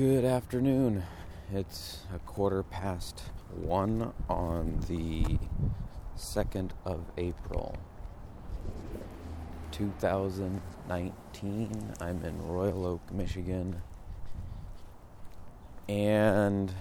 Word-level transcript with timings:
Good 0.00 0.24
afternoon. 0.24 1.04
It's 1.52 2.06
a 2.14 2.18
quarter 2.20 2.62
past 2.62 3.24
one 3.54 4.14
on 4.30 4.80
the 4.88 5.38
2nd 6.16 6.70
of 6.86 7.04
April, 7.18 7.76
2019. 9.72 11.94
I'm 12.00 12.24
in 12.24 12.42
Royal 12.46 12.86
Oak, 12.86 13.12
Michigan. 13.12 13.82
And 15.86 16.72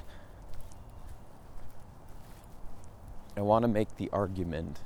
I 3.36 3.42
want 3.42 3.64
to 3.64 3.68
make 3.68 3.98
the 3.98 4.10
argument 4.14 4.80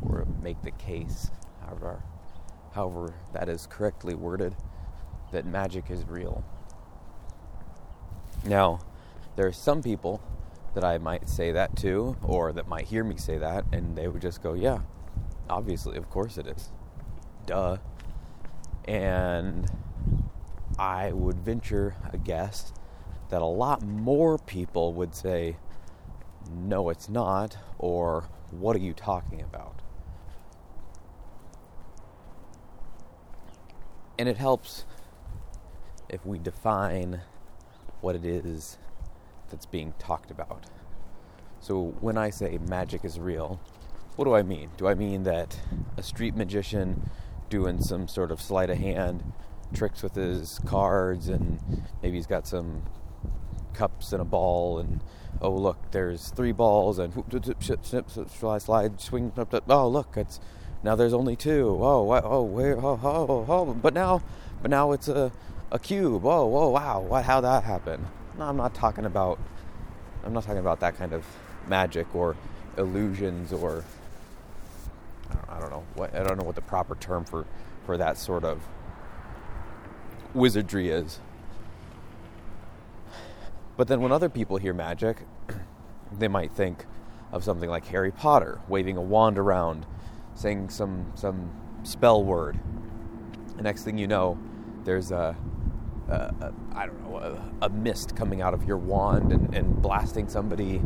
or 0.00 0.24
make 0.40 0.62
the 0.62 0.70
case, 0.70 1.32
however, 1.66 2.04
however 2.74 3.12
that 3.32 3.48
is 3.48 3.66
correctly 3.66 4.14
worded 4.14 4.54
that 5.34 5.44
magic 5.44 5.90
is 5.90 6.04
real. 6.08 6.42
Now, 8.44 8.80
there 9.36 9.46
are 9.46 9.52
some 9.52 9.82
people 9.82 10.22
that 10.74 10.84
I 10.84 10.98
might 10.98 11.28
say 11.28 11.52
that 11.52 11.76
to, 11.78 12.16
or 12.22 12.52
that 12.52 12.68
might 12.68 12.86
hear 12.86 13.04
me 13.04 13.16
say 13.16 13.38
that, 13.38 13.64
and 13.72 13.96
they 13.96 14.08
would 14.08 14.22
just 14.22 14.42
go, 14.42 14.54
Yeah, 14.54 14.80
obviously, 15.50 15.96
of 15.96 16.08
course 16.08 16.38
it 16.38 16.46
is. 16.46 16.70
Duh. 17.46 17.78
And 18.86 19.70
I 20.78 21.12
would 21.12 21.36
venture 21.36 21.96
a 22.12 22.18
guess 22.18 22.72
that 23.30 23.42
a 23.42 23.46
lot 23.46 23.82
more 23.82 24.38
people 24.38 24.92
would 24.94 25.14
say, 25.14 25.56
No, 26.50 26.90
it's 26.90 27.08
not, 27.08 27.56
or 27.78 28.28
What 28.50 28.76
are 28.76 28.80
you 28.80 28.92
talking 28.92 29.40
about? 29.40 29.80
And 34.16 34.28
it 34.28 34.36
helps 34.36 34.84
if 36.08 36.24
we 36.24 36.38
define 36.38 37.20
what 38.00 38.14
it 38.14 38.24
is 38.24 38.78
that's 39.50 39.66
being 39.66 39.94
talked 39.98 40.30
about. 40.30 40.66
So 41.60 41.94
when 42.00 42.18
I 42.18 42.30
say 42.30 42.58
magic 42.68 43.04
is 43.04 43.18
real, 43.18 43.60
what 44.16 44.26
do 44.26 44.34
I 44.34 44.42
mean? 44.42 44.70
Do 44.76 44.86
I 44.86 44.94
mean 44.94 45.24
that 45.24 45.58
a 45.96 46.02
street 46.02 46.36
magician 46.36 47.10
doing 47.48 47.80
some 47.80 48.08
sort 48.08 48.30
of 48.30 48.40
sleight 48.40 48.70
of 48.70 48.78
hand 48.78 49.32
tricks 49.72 50.02
with 50.02 50.14
his 50.14 50.60
cards 50.66 51.28
and 51.28 51.82
maybe 52.02 52.16
he's 52.16 52.26
got 52.26 52.46
some 52.46 52.82
cups 53.72 54.12
and 54.12 54.22
a 54.22 54.24
ball 54.24 54.78
and 54.78 55.00
oh 55.40 55.50
look 55.50 55.90
there's 55.90 56.28
three 56.30 56.52
balls 56.52 56.98
and 56.98 57.12
whoop, 57.14 57.54
slide 58.30 58.62
slide 58.62 59.00
swing 59.00 59.32
oh 59.68 59.88
look 59.88 60.16
it's 60.16 60.38
now 60.84 60.94
there's 60.94 61.12
only 61.12 61.34
two 61.34 61.76
oh 61.80 62.20
oh 62.24 62.42
where 62.42 62.78
oh 62.78 63.00
oh 63.02 63.44
oh 63.48 63.74
but 63.74 63.92
now 63.94 64.22
but 64.62 64.70
now 64.70 64.92
it's 64.92 65.08
a 65.08 65.32
a 65.74 65.78
cube. 65.78 66.22
Whoa, 66.22 66.46
whoa, 66.46 66.68
wow! 66.68 67.00
What? 67.00 67.24
How 67.24 67.40
that 67.40 67.64
happened? 67.64 68.06
No, 68.38 68.44
I'm 68.44 68.56
not 68.56 68.74
talking 68.74 69.04
about. 69.04 69.38
I'm 70.24 70.32
not 70.32 70.44
talking 70.44 70.60
about 70.60 70.80
that 70.80 70.96
kind 70.96 71.12
of 71.12 71.26
magic 71.68 72.14
or 72.14 72.36
illusions 72.78 73.52
or. 73.52 73.84
I 75.48 75.58
don't 75.58 75.70
know 75.70 75.84
what 75.94 76.14
I 76.14 76.22
don't 76.22 76.38
know 76.38 76.44
what 76.44 76.54
the 76.54 76.62
proper 76.62 76.94
term 76.94 77.24
for 77.24 77.44
for 77.84 77.96
that 77.98 78.16
sort 78.16 78.44
of 78.44 78.62
wizardry 80.32 80.90
is. 80.90 81.18
But 83.76 83.88
then 83.88 84.00
when 84.00 84.12
other 84.12 84.28
people 84.28 84.58
hear 84.58 84.72
magic, 84.72 85.22
they 86.12 86.28
might 86.28 86.52
think 86.52 86.86
of 87.32 87.42
something 87.42 87.68
like 87.68 87.86
Harry 87.86 88.12
Potter 88.12 88.60
waving 88.68 88.96
a 88.96 89.02
wand 89.02 89.38
around, 89.38 89.86
saying 90.34 90.68
some 90.68 91.10
some 91.16 91.50
spell 91.82 92.22
word. 92.22 92.60
The 93.56 93.62
next 93.62 93.82
thing 93.82 93.98
you 93.98 94.06
know, 94.06 94.38
there's 94.84 95.10
a 95.10 95.36
uh, 96.10 96.50
I 96.74 96.86
don't 96.86 97.02
know, 97.02 97.16
a, 97.16 97.66
a, 97.66 97.68
mist 97.70 98.14
coming 98.14 98.42
out 98.42 98.52
of 98.52 98.64
your 98.64 98.76
wand 98.76 99.32
and, 99.32 99.54
and, 99.54 99.80
blasting 99.80 100.28
somebody 100.28 100.82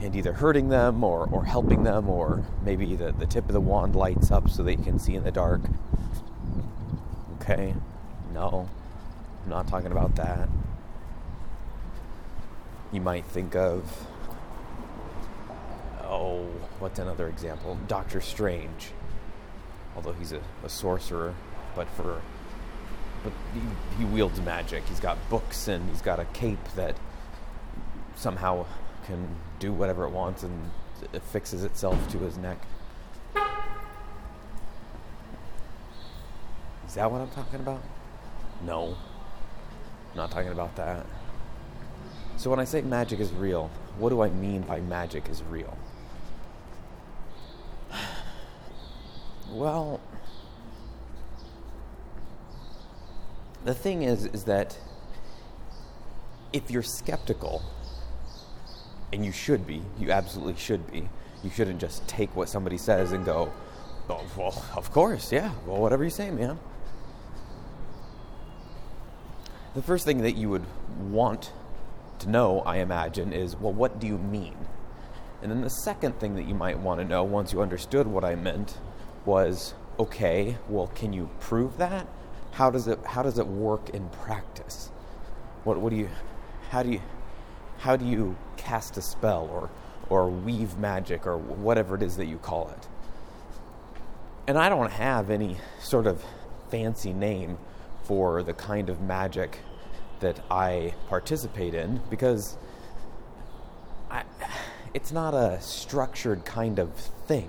and 0.00 0.16
either 0.16 0.32
hurting 0.32 0.68
them 0.70 1.04
or, 1.04 1.28
or 1.30 1.44
helping 1.44 1.82
them, 1.82 2.08
or 2.08 2.42
maybe 2.64 2.96
the, 2.96 3.12
the 3.12 3.26
tip 3.26 3.46
of 3.46 3.52
the 3.52 3.60
wand 3.60 3.94
lights 3.94 4.30
up 4.30 4.48
so 4.48 4.66
you 4.66 4.76
can 4.78 4.98
see 4.98 5.14
in 5.14 5.24
the 5.24 5.30
dark. 5.30 5.60
Okay, 7.40 7.74
no, 8.32 8.68
I'm 9.44 9.50
not 9.50 9.68
talking 9.68 9.92
about 9.92 10.16
that. 10.16 10.48
You 12.92 13.00
might 13.00 13.26
think 13.26 13.54
of, 13.54 14.06
oh, 16.02 16.46
what's 16.78 16.98
another 16.98 17.28
example? 17.28 17.78
Doctor 17.88 18.20
Strange. 18.20 18.92
Although 19.94 20.12
he's 20.12 20.32
a, 20.32 20.40
a 20.64 20.68
sorcerer, 20.68 21.34
but 21.74 21.88
for 21.90 22.22
but 23.22 23.32
he, 23.52 23.60
he 23.98 24.04
wields 24.04 24.40
magic. 24.40 24.84
He's 24.86 25.00
got 25.00 25.16
books 25.28 25.68
and 25.68 25.88
he's 25.90 26.02
got 26.02 26.18
a 26.20 26.24
cape 26.26 26.64
that 26.76 26.96
somehow 28.16 28.66
can 29.04 29.36
do 29.58 29.72
whatever 29.72 30.04
it 30.04 30.10
wants 30.10 30.42
and 30.42 30.70
it 31.12 31.22
fixes 31.22 31.64
itself 31.64 32.10
to 32.12 32.18
his 32.18 32.36
neck. 32.38 32.58
Is 36.86 36.94
that 36.94 37.10
what 37.10 37.20
I'm 37.20 37.30
talking 37.30 37.60
about? 37.60 37.82
No. 38.64 38.96
I'm 40.10 40.16
not 40.16 40.30
talking 40.30 40.50
about 40.50 40.74
that. 40.76 41.06
So 42.36 42.50
when 42.50 42.58
I 42.58 42.64
say 42.64 42.82
magic 42.82 43.20
is 43.20 43.32
real, 43.32 43.70
what 43.98 44.08
do 44.08 44.22
I 44.22 44.30
mean 44.30 44.62
by 44.62 44.80
magic 44.80 45.28
is 45.28 45.42
real? 45.44 45.76
Well, 49.52 50.00
the 53.64 53.74
thing 53.74 54.02
is, 54.02 54.26
is 54.26 54.44
that 54.44 54.78
if 56.52 56.70
you're 56.70 56.82
skeptical, 56.82 57.62
and 59.12 59.24
you 59.24 59.32
should 59.32 59.66
be, 59.66 59.82
you 59.98 60.10
absolutely 60.10 60.56
should 60.56 60.90
be, 60.90 61.08
you 61.42 61.50
shouldn't 61.50 61.80
just 61.80 62.06
take 62.06 62.34
what 62.36 62.48
somebody 62.48 62.78
says 62.78 63.12
and 63.12 63.24
go, 63.24 63.52
oh, 64.08 64.24
well, 64.36 64.64
of 64.76 64.90
course, 64.92 65.32
yeah, 65.32 65.52
well, 65.66 65.80
whatever 65.80 66.04
you 66.04 66.10
say, 66.10 66.30
man. 66.30 66.58
The 69.74 69.82
first 69.82 70.04
thing 70.04 70.22
that 70.22 70.36
you 70.36 70.48
would 70.48 70.64
want 71.10 71.52
to 72.20 72.28
know, 72.28 72.60
I 72.60 72.78
imagine, 72.78 73.32
is, 73.32 73.56
well, 73.56 73.72
what 73.72 74.00
do 74.00 74.06
you 74.06 74.18
mean? 74.18 74.56
And 75.42 75.50
then 75.50 75.62
the 75.62 75.70
second 75.70 76.20
thing 76.20 76.34
that 76.34 76.44
you 76.44 76.54
might 76.54 76.78
want 76.78 77.00
to 77.00 77.04
know 77.06 77.24
once 77.24 77.52
you 77.52 77.62
understood 77.62 78.06
what 78.06 78.24
I 78.24 78.34
meant 78.34 78.78
was, 79.24 79.74
okay, 79.98 80.56
well, 80.68 80.88
can 80.88 81.12
you 81.12 81.30
prove 81.40 81.78
that? 81.78 82.06
How 82.52 82.70
does 82.70 82.88
it 82.88 82.98
how 83.04 83.22
does 83.22 83.38
it 83.38 83.46
work 83.46 83.90
in 83.90 84.08
practice? 84.08 84.90
What 85.64 85.78
what 85.78 85.90
do 85.90 85.96
you 85.96 86.08
how 86.70 86.82
do 86.82 86.90
you 86.90 87.00
how 87.78 87.96
do 87.96 88.04
you 88.04 88.36
cast 88.56 88.96
a 88.96 89.02
spell 89.02 89.48
or 89.52 89.70
or 90.08 90.28
weave 90.28 90.76
magic 90.78 91.26
or 91.26 91.38
whatever 91.38 91.94
it 91.94 92.02
is 92.02 92.16
that 92.16 92.26
you 92.26 92.38
call 92.38 92.68
it? 92.70 92.88
And 94.46 94.58
I 94.58 94.68
don't 94.68 94.90
have 94.90 95.30
any 95.30 95.56
sort 95.80 96.06
of 96.06 96.24
fancy 96.70 97.12
name 97.12 97.58
for 98.02 98.42
the 98.42 98.54
kind 98.54 98.88
of 98.88 99.00
magic 99.00 99.60
that 100.20 100.40
I 100.50 100.94
participate 101.08 101.74
in 101.74 102.00
because 102.10 102.56
I, 104.10 104.24
it's 104.92 105.12
not 105.12 105.34
a 105.34 105.60
structured 105.60 106.44
kind 106.44 106.78
of 106.78 106.92
thing. 106.94 107.48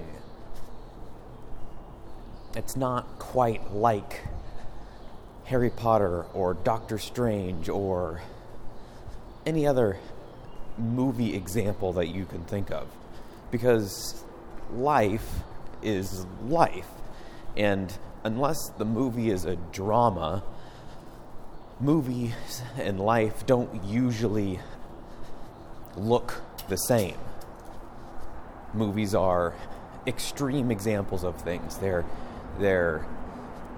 It's 2.55 2.75
not 2.75 3.17
quite 3.17 3.73
like 3.73 4.21
Harry 5.51 5.69
Potter 5.69 6.23
or 6.33 6.53
Doctor 6.53 6.97
Strange 6.97 7.67
or 7.67 8.21
any 9.45 9.67
other 9.67 9.99
movie 10.77 11.35
example 11.35 11.91
that 11.91 12.07
you 12.07 12.23
can 12.23 12.41
think 12.45 12.71
of. 12.71 12.87
Because 13.51 14.23
life 14.73 15.41
is 15.81 16.25
life. 16.47 16.87
And 17.57 17.93
unless 18.23 18.69
the 18.77 18.85
movie 18.85 19.29
is 19.29 19.43
a 19.43 19.57
drama, 19.57 20.41
movies 21.81 22.61
and 22.77 22.97
life 22.97 23.45
don't 23.45 23.83
usually 23.83 24.61
look 25.97 26.41
the 26.69 26.77
same. 26.77 27.17
Movies 28.73 29.13
are 29.13 29.53
extreme 30.07 30.71
examples 30.71 31.25
of 31.25 31.41
things. 31.41 31.75
They're 31.79 32.05
they're 32.57 33.05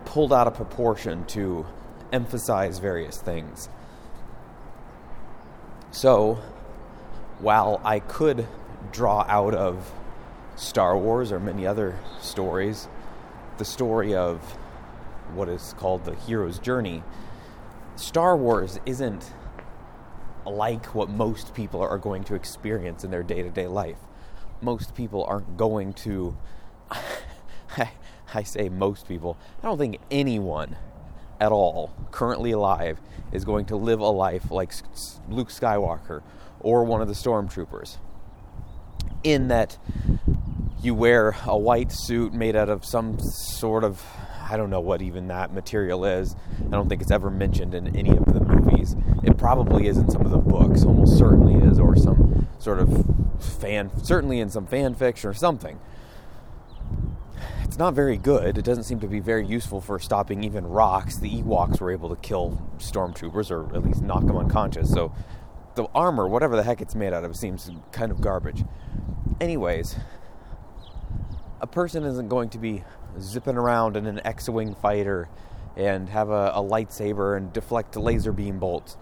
pulled 0.05 0.33
out 0.33 0.47
of 0.47 0.55
proportion 0.55 1.25
to 1.25 1.65
emphasize 2.11 2.79
various 2.79 3.17
things. 3.17 3.69
So, 5.91 6.39
while 7.39 7.81
I 7.83 7.99
could 7.99 8.47
draw 8.91 9.25
out 9.27 9.53
of 9.53 9.91
Star 10.55 10.97
Wars 10.97 11.31
or 11.31 11.39
many 11.39 11.65
other 11.65 11.97
stories 12.21 12.87
the 13.57 13.65
story 13.65 14.15
of 14.15 14.39
what 15.35 15.47
is 15.47 15.73
called 15.77 16.05
the 16.05 16.15
hero's 16.15 16.59
journey, 16.59 17.03
Star 17.95 18.35
Wars 18.35 18.79
isn't 18.85 19.31
like 20.45 20.93
what 20.95 21.09
most 21.09 21.53
people 21.53 21.81
are 21.81 21.97
going 21.97 22.23
to 22.25 22.35
experience 22.35 23.03
in 23.03 23.11
their 23.11 23.23
day 23.23 23.41
to 23.43 23.49
day 23.49 23.67
life. 23.67 23.99
Most 24.61 24.95
people 24.95 25.23
aren't 25.25 25.57
going 25.57 25.93
to 25.93 26.35
say 28.41 28.69
most 28.69 29.07
people, 29.07 29.37
I 29.61 29.67
don't 29.67 29.77
think 29.77 29.99
anyone 30.09 30.77
at 31.39 31.51
all, 31.51 31.93
currently 32.09 32.51
alive, 32.51 32.99
is 33.31 33.45
going 33.45 33.65
to 33.65 33.75
live 33.75 33.99
a 33.99 34.09
life 34.09 34.49
like 34.49 34.73
Luke 35.29 35.49
Skywalker 35.49 36.23
or 36.59 36.83
one 36.83 37.01
of 37.01 37.07
the 37.07 37.13
stormtroopers. 37.13 37.97
In 39.23 39.49
that 39.49 39.77
you 40.81 40.95
wear 40.95 41.35
a 41.45 41.57
white 41.57 41.91
suit 41.91 42.33
made 42.33 42.55
out 42.55 42.69
of 42.69 42.83
some 42.83 43.19
sort 43.19 43.83
of 43.83 44.03
I 44.49 44.57
don't 44.57 44.69
know 44.69 44.81
what 44.81 45.01
even 45.01 45.27
that 45.29 45.53
material 45.53 46.05
is. 46.05 46.35
I 46.59 46.69
don't 46.71 46.89
think 46.89 47.01
it's 47.01 47.11
ever 47.11 47.31
mentioned 47.31 47.73
in 47.73 47.95
any 47.95 48.11
of 48.11 48.25
the 48.25 48.41
movies. 48.41 48.95
It 49.23 49.37
probably 49.37 49.87
is 49.87 49.97
in 49.97 50.09
some 50.09 50.21
of 50.21 50.31
the 50.31 50.37
books, 50.37 50.83
almost 50.83 51.17
certainly 51.17 51.55
is, 51.65 51.79
or 51.79 51.95
some 51.95 52.47
sort 52.59 52.79
of 52.79 53.05
fan, 53.39 53.89
certainly 54.03 54.39
in 54.39 54.49
some 54.49 54.67
fan 54.67 54.93
fiction 54.95 55.29
or 55.29 55.33
something. 55.33 55.79
It's 57.73 57.79
not 57.79 57.95
very 57.95 58.17
good. 58.17 58.59
It 58.59 58.65
doesn't 58.65 58.83
seem 58.83 58.99
to 58.99 59.07
be 59.07 59.19
very 59.19 59.47
useful 59.47 59.81
for 59.81 59.97
stopping 59.97 60.43
even 60.43 60.63
rocks. 60.63 61.17
The 61.17 61.41
Ewoks 61.41 61.81
were 61.81 61.89
able 61.89 62.07
to 62.09 62.15
kill 62.15 62.61
stormtroopers, 62.77 63.49
or 63.49 63.75
at 63.75 63.81
least 63.81 64.03
knock 64.03 64.27
them 64.27 64.37
unconscious. 64.37 64.91
So 64.91 65.11
the 65.73 65.87
armor, 65.95 66.27
whatever 66.27 66.55
the 66.55 66.61
heck 66.61 66.81
it's 66.81 66.93
made 66.93 67.13
out 67.13 67.23
of, 67.23 67.35
seems 67.35 67.71
kind 67.91 68.11
of 68.11 68.21
garbage. 68.21 68.63
Anyways, 69.41 69.95
a 71.61 71.65
person 71.65 72.03
isn't 72.03 72.27
going 72.27 72.49
to 72.49 72.59
be 72.59 72.83
zipping 73.19 73.57
around 73.57 73.97
in 73.97 74.05
an 74.05 74.21
X-wing 74.23 74.75
fighter 74.75 75.27
and 75.75 76.09
have 76.09 76.29
a, 76.29 76.51
a 76.53 76.61
lightsaber 76.61 77.35
and 77.35 77.51
deflect 77.53 77.95
laser 77.95 78.31
beam 78.31 78.59
bolts. 78.59 78.97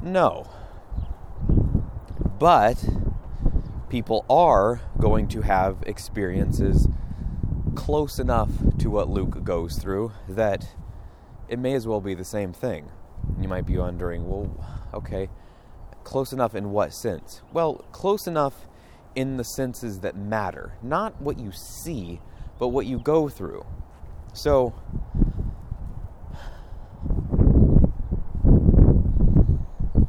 No. 0.00 0.48
But 2.38 2.76
people 3.88 4.24
are 4.30 4.82
going 5.00 5.26
to 5.26 5.40
have 5.40 5.82
experiences 5.84 6.86
close 7.74 8.18
enough 8.18 8.50
to 8.78 8.90
what 8.90 9.08
Luke 9.08 9.44
goes 9.44 9.78
through 9.78 10.12
that 10.28 10.66
it 11.48 11.58
may 11.58 11.74
as 11.74 11.86
well 11.86 12.00
be 12.00 12.14
the 12.14 12.24
same 12.24 12.52
thing. 12.52 12.88
You 13.40 13.48
might 13.48 13.66
be 13.66 13.76
wondering, 13.76 14.28
well, 14.28 14.50
okay, 14.92 15.28
close 16.02 16.32
enough 16.32 16.54
in 16.54 16.70
what 16.70 16.92
sense? 16.92 17.42
Well, 17.52 17.84
close 17.92 18.26
enough 18.26 18.68
in 19.14 19.36
the 19.36 19.44
senses 19.44 20.00
that 20.00 20.16
matter, 20.16 20.74
not 20.82 21.20
what 21.20 21.38
you 21.38 21.52
see, 21.52 22.20
but 22.58 22.68
what 22.68 22.86
you 22.86 22.98
go 22.98 23.28
through. 23.28 23.64
So, 24.32 24.74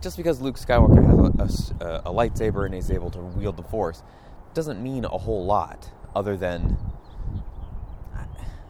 just 0.02 0.18
because 0.18 0.42
Luke 0.42 0.58
Skywalker 0.58 1.40
has 1.40 1.72
a, 1.80 1.86
a, 1.86 1.98
a, 2.06 2.14
lightsaber 2.14 2.66
and 2.66 2.74
is 2.74 2.90
able 2.90 3.12
to 3.12 3.20
wield 3.20 3.58
the 3.58 3.64
Force 3.64 4.04
doesn't 4.54 4.82
mean 4.82 5.06
a 5.06 5.10
whole 5.10 5.46
lot, 5.46 5.92
other 6.16 6.36
than 6.36 6.78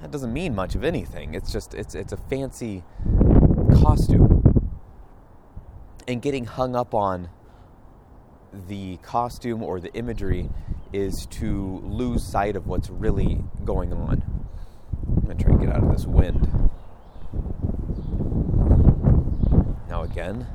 that 0.05 0.11
doesn't 0.11 0.33
mean 0.33 0.53
much 0.53 0.75
of 0.75 0.83
anything. 0.83 1.33
It's 1.33 1.51
just 1.51 1.73
it's 1.73 1.95
it's 1.95 2.13
a 2.13 2.17
fancy 2.17 2.83
costume, 3.81 4.71
and 6.07 6.21
getting 6.21 6.45
hung 6.45 6.75
up 6.75 6.93
on 6.93 7.29
the 8.67 8.97
costume 8.97 9.63
or 9.63 9.79
the 9.79 9.91
imagery 9.95 10.51
is 10.93 11.25
to 11.31 11.81
lose 11.83 12.23
sight 12.23 12.55
of 12.55 12.67
what's 12.67 12.91
really 12.91 13.43
going 13.63 13.93
on. 13.93 14.21
I'm 15.07 15.35
to 15.35 15.43
try 15.43 15.53
and 15.53 15.59
get 15.59 15.69
out 15.75 15.83
of 15.83 15.89
this 15.89 16.05
wind. 16.05 16.69
Now, 19.89 20.03
again, 20.03 20.45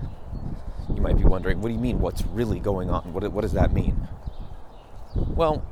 you 0.94 1.02
might 1.02 1.16
be 1.16 1.24
wondering 1.24 1.60
what 1.60 1.70
do 1.70 1.74
you 1.74 1.80
mean, 1.80 1.98
what's 1.98 2.22
really 2.24 2.60
going 2.60 2.88
on? 2.88 3.12
What, 3.12 3.24
what 3.32 3.40
does 3.40 3.54
that 3.54 3.72
mean? 3.72 4.06
Well, 5.16 5.64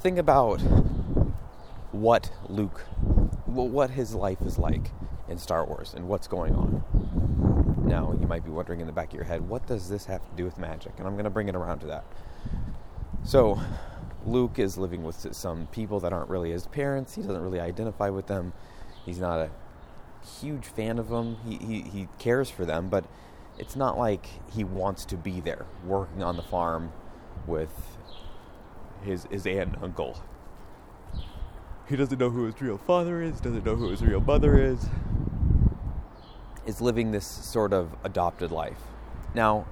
think 0.00 0.16
about 0.16 0.62
what 2.00 2.30
Luke, 2.48 2.80
what 3.46 3.90
his 3.90 4.14
life 4.14 4.40
is 4.42 4.58
like 4.58 4.92
in 5.28 5.38
Star 5.38 5.64
Wars 5.64 5.94
and 5.94 6.08
what's 6.08 6.28
going 6.28 6.54
on. 6.54 6.84
Now, 7.84 8.14
you 8.20 8.26
might 8.26 8.44
be 8.44 8.50
wondering 8.50 8.80
in 8.80 8.86
the 8.86 8.92
back 8.92 9.08
of 9.08 9.14
your 9.14 9.24
head, 9.24 9.48
what 9.48 9.66
does 9.66 9.88
this 9.88 10.06
have 10.06 10.22
to 10.28 10.36
do 10.36 10.44
with 10.44 10.58
magic? 10.58 10.92
And 10.98 11.06
I'm 11.06 11.14
going 11.14 11.24
to 11.24 11.30
bring 11.30 11.48
it 11.48 11.56
around 11.56 11.80
to 11.80 11.86
that. 11.86 12.04
So, 13.24 13.60
Luke 14.26 14.58
is 14.58 14.76
living 14.76 15.02
with 15.02 15.34
some 15.34 15.66
people 15.68 16.00
that 16.00 16.12
aren't 16.12 16.28
really 16.28 16.50
his 16.50 16.66
parents. 16.66 17.14
He 17.14 17.22
doesn't 17.22 17.40
really 17.40 17.60
identify 17.60 18.10
with 18.10 18.26
them. 18.26 18.52
He's 19.04 19.18
not 19.18 19.40
a 19.40 19.50
huge 20.40 20.66
fan 20.66 20.98
of 20.98 21.08
them. 21.08 21.38
He, 21.46 21.56
he, 21.56 21.80
he 21.82 22.08
cares 22.18 22.50
for 22.50 22.64
them, 22.64 22.88
but 22.88 23.04
it's 23.58 23.74
not 23.74 23.98
like 23.98 24.26
he 24.52 24.64
wants 24.64 25.04
to 25.06 25.16
be 25.16 25.40
there 25.40 25.66
working 25.84 26.22
on 26.22 26.36
the 26.36 26.42
farm 26.42 26.92
with 27.46 27.72
his, 29.02 29.26
his 29.30 29.46
aunt 29.46 29.74
and 29.74 29.82
uncle. 29.82 30.18
He 31.88 31.96
doesn't 31.96 32.18
know 32.18 32.30
who 32.30 32.44
his 32.44 32.60
real 32.60 32.78
father 32.78 33.22
is, 33.22 33.40
doesn't 33.40 33.64
know 33.64 33.76
who 33.76 33.90
his 33.90 34.02
real 34.02 34.20
mother 34.20 34.62
is 34.62 34.86
is 36.68 36.82
living 36.82 37.10
this 37.10 37.26
sort 37.26 37.72
of 37.72 37.96
adopted 38.04 38.52
life. 38.52 38.76
Now, 39.34 39.66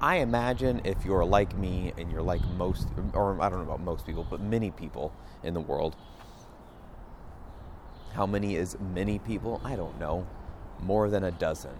I 0.00 0.16
imagine 0.16 0.80
if 0.84 1.04
you're 1.04 1.24
like 1.24 1.56
me 1.56 1.92
and 1.96 2.10
you're 2.10 2.22
like 2.22 2.44
most, 2.56 2.88
or 3.14 3.40
I 3.40 3.48
don't 3.48 3.58
know 3.58 3.72
about 3.72 3.80
most 3.80 4.04
people, 4.04 4.26
but 4.28 4.40
many 4.40 4.72
people 4.72 5.12
in 5.44 5.54
the 5.54 5.60
world. 5.60 5.94
How 8.14 8.26
many 8.26 8.56
is 8.56 8.76
many 8.80 9.20
people? 9.20 9.60
I 9.64 9.76
don't 9.76 9.98
know. 10.00 10.26
More 10.80 11.08
than 11.08 11.22
a 11.22 11.30
dozen. 11.30 11.78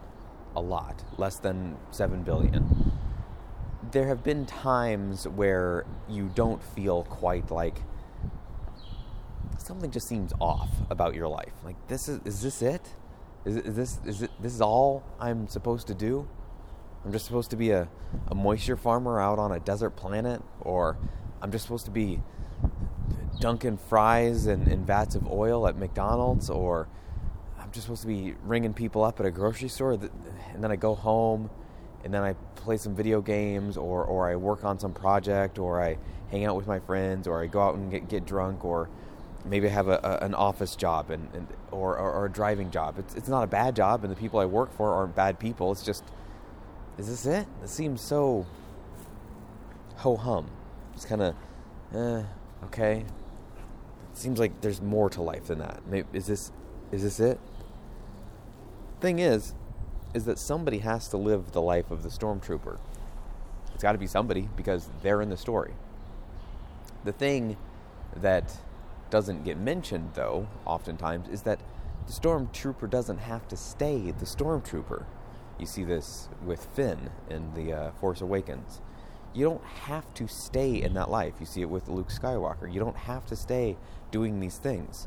A 0.55 0.61
lot. 0.61 1.03
Less 1.19 1.39
than 1.39 1.77
7 1.91 2.23
billion. 2.23 2.93
There 3.91 4.07
have 4.07 4.23
been 4.23 4.47
times 4.47 5.27
where 5.27 5.85
you 6.09 6.31
don't 6.33 6.63
feel 6.63 7.03
quite 7.05 7.51
like 7.51 7.83
something 9.63 9.91
just 9.91 10.09
seems 10.09 10.33
off 10.41 10.71
about 10.91 11.15
your 11.15 11.29
life. 11.29 11.53
Like 11.65 11.77
this 11.89 12.09
is 12.09 12.21
is 12.25 12.43
this 12.43 12.63
it? 12.63 12.83
Is, 13.45 13.57
is 13.57 13.77
this 13.77 14.01
is 14.05 14.23
it 14.23 14.31
this 14.41 14.55
is 14.55 14.61
all 14.61 15.03
I'm 15.19 15.49
supposed 15.49 15.87
to 15.89 15.95
do? 15.95 16.29
I'm 17.05 17.13
just 17.13 17.25
supposed 17.25 17.51
to 17.51 17.57
be 17.57 17.71
a, 17.71 17.89
a 18.29 18.35
moisture 18.35 18.77
farmer 18.77 19.21
out 19.21 19.39
on 19.39 19.53
a 19.53 19.61
desert 19.61 19.91
planet, 19.91 20.43
or 20.61 20.99
I'm 21.41 21.51
just 21.51 21.65
supposed 21.65 21.87
to 21.87 21.91
be 21.91 22.21
dunking 23.41 23.79
fries 23.79 24.47
in, 24.47 24.71
in 24.71 24.85
vats 24.85 25.15
of 25.15 25.27
oil 25.27 25.67
at 25.67 25.79
McDonald's, 25.79 26.51
or 26.51 26.89
I'm 27.59 27.71
just 27.71 27.87
supposed 27.87 28.03
to 28.03 28.09
be 28.09 28.35
ringing 28.45 28.75
people 28.75 29.03
up 29.03 29.19
at 29.19 29.25
a 29.25 29.31
grocery 29.31 29.71
store, 29.71 29.93
and 29.93 30.63
then 30.63 30.71
I 30.71 30.77
go 30.77 30.95
home, 30.95 31.49
and 32.05 32.13
then 32.13 32.23
I 32.23 32.35
play 32.55 32.77
some 32.77 32.95
video 32.95 33.23
games, 33.23 33.79
or 33.79 34.05
or 34.05 34.29
I 34.29 34.37
work 34.37 34.65
on 34.65 34.79
some 34.79 34.93
project, 34.93 35.59
or 35.59 35.83
I 35.83 35.97
hang 36.31 36.45
out 36.45 36.57
with 36.57 36.67
my 36.67 36.81
friends, 36.81 37.27
or 37.27 37.43
I 37.43 37.47
go 37.47 37.63
out 37.63 37.77
and 37.77 37.91
get 37.91 38.09
get 38.11 38.27
drunk, 38.27 38.63
or 38.63 38.91
maybe 39.45 39.69
I 39.69 39.71
have 39.71 39.89
a, 39.89 40.01
a, 40.03 40.25
an 40.25 40.35
office 40.35 40.77
job 40.77 41.11
and, 41.11 41.29
and 41.35 41.47
or, 41.71 41.97
or, 41.97 42.13
or, 42.13 42.27
a 42.27 42.31
driving 42.31 42.71
job. 42.71 42.99
It's, 42.99 43.15
it's 43.15 43.29
not 43.29 43.43
a 43.43 43.47
bad 43.47 43.77
job, 43.77 44.05
and 44.05 44.13
the 44.13 44.17
people 44.17 44.41
I 44.41 44.45
work 44.45 44.73
for 44.73 44.93
aren't 44.93 45.15
bad 45.15 45.39
people. 45.39 45.73
It's 45.73 45.83
just, 45.83 46.05
is 46.99 47.09
this 47.09 47.27
it? 47.27 47.47
It 47.63 47.69
seems 47.69 48.01
so 48.01 48.47
ho 49.97 50.17
hum. 50.17 50.47
It's 50.95 51.05
kind 51.05 51.23
of, 51.23 51.35
eh, 51.95 52.23
okay. 52.67 53.05
It 54.13 54.19
seems 54.19 54.39
like 54.39 54.61
there's 54.61 54.81
more 54.81 55.09
to 55.11 55.23
life 55.23 55.47
than 55.47 55.59
that. 55.59 55.81
Maybe, 55.87 56.07
is 56.13 56.27
this 56.27 56.53
is 56.93 57.03
this 57.03 57.21
it? 57.21 57.39
Thing 59.01 59.19
is, 59.19 59.55
is 60.13 60.25
that 60.25 60.39
somebody 60.39 60.79
has 60.79 61.09
to 61.09 61.17
live 61.17 61.53
the 61.53 61.63
life 61.63 61.91
of 61.91 62.03
the 62.03 62.09
stormtrooper. 62.09 62.79
It's 63.75 63.83
got 63.83 63.93
to 63.93 63.99
be 63.99 64.07
somebody 64.07 64.49
because 64.57 64.89
they're 65.03 65.23
in 65.23 65.31
the 65.31 65.37
story. 65.37 65.73
The 67.05 67.13
thing 67.13 67.57
that 68.17 68.57
doesn't 69.11 69.45
get 69.45 69.59
mentioned, 69.59 70.11
though, 70.15 70.49
oftentimes, 70.65 71.29
is 71.29 71.43
that 71.43 71.61
the 72.07 72.13
stormtrooper 72.13 72.89
doesn't 72.89 73.19
have 73.19 73.47
to 73.49 73.57
stay 73.57 74.11
the 74.11 74.25
stormtrooper. 74.25 75.05
You 75.59 75.67
see 75.67 75.85
this 75.85 76.29
with 76.45 76.65
Finn 76.75 77.11
in 77.29 77.53
the 77.55 77.73
uh, 77.73 77.91
Force 77.93 78.21
Awakens. 78.21 78.81
You 79.35 79.45
don't 79.45 79.65
have 79.65 80.13
to 80.15 80.27
stay 80.27 80.83
in 80.83 80.95
that 80.95 81.11
life. 81.11 81.35
You 81.39 81.47
see 81.47 81.61
it 81.61 81.71
with 81.71 81.89
Luke 81.89 82.09
Skywalker. 82.09 82.73
You 82.73 82.81
don't 82.81 82.97
have 82.97 83.27
to 83.27 83.37
stay 83.37 83.77
doing 84.11 84.41
these 84.41 84.59
things. 84.59 85.07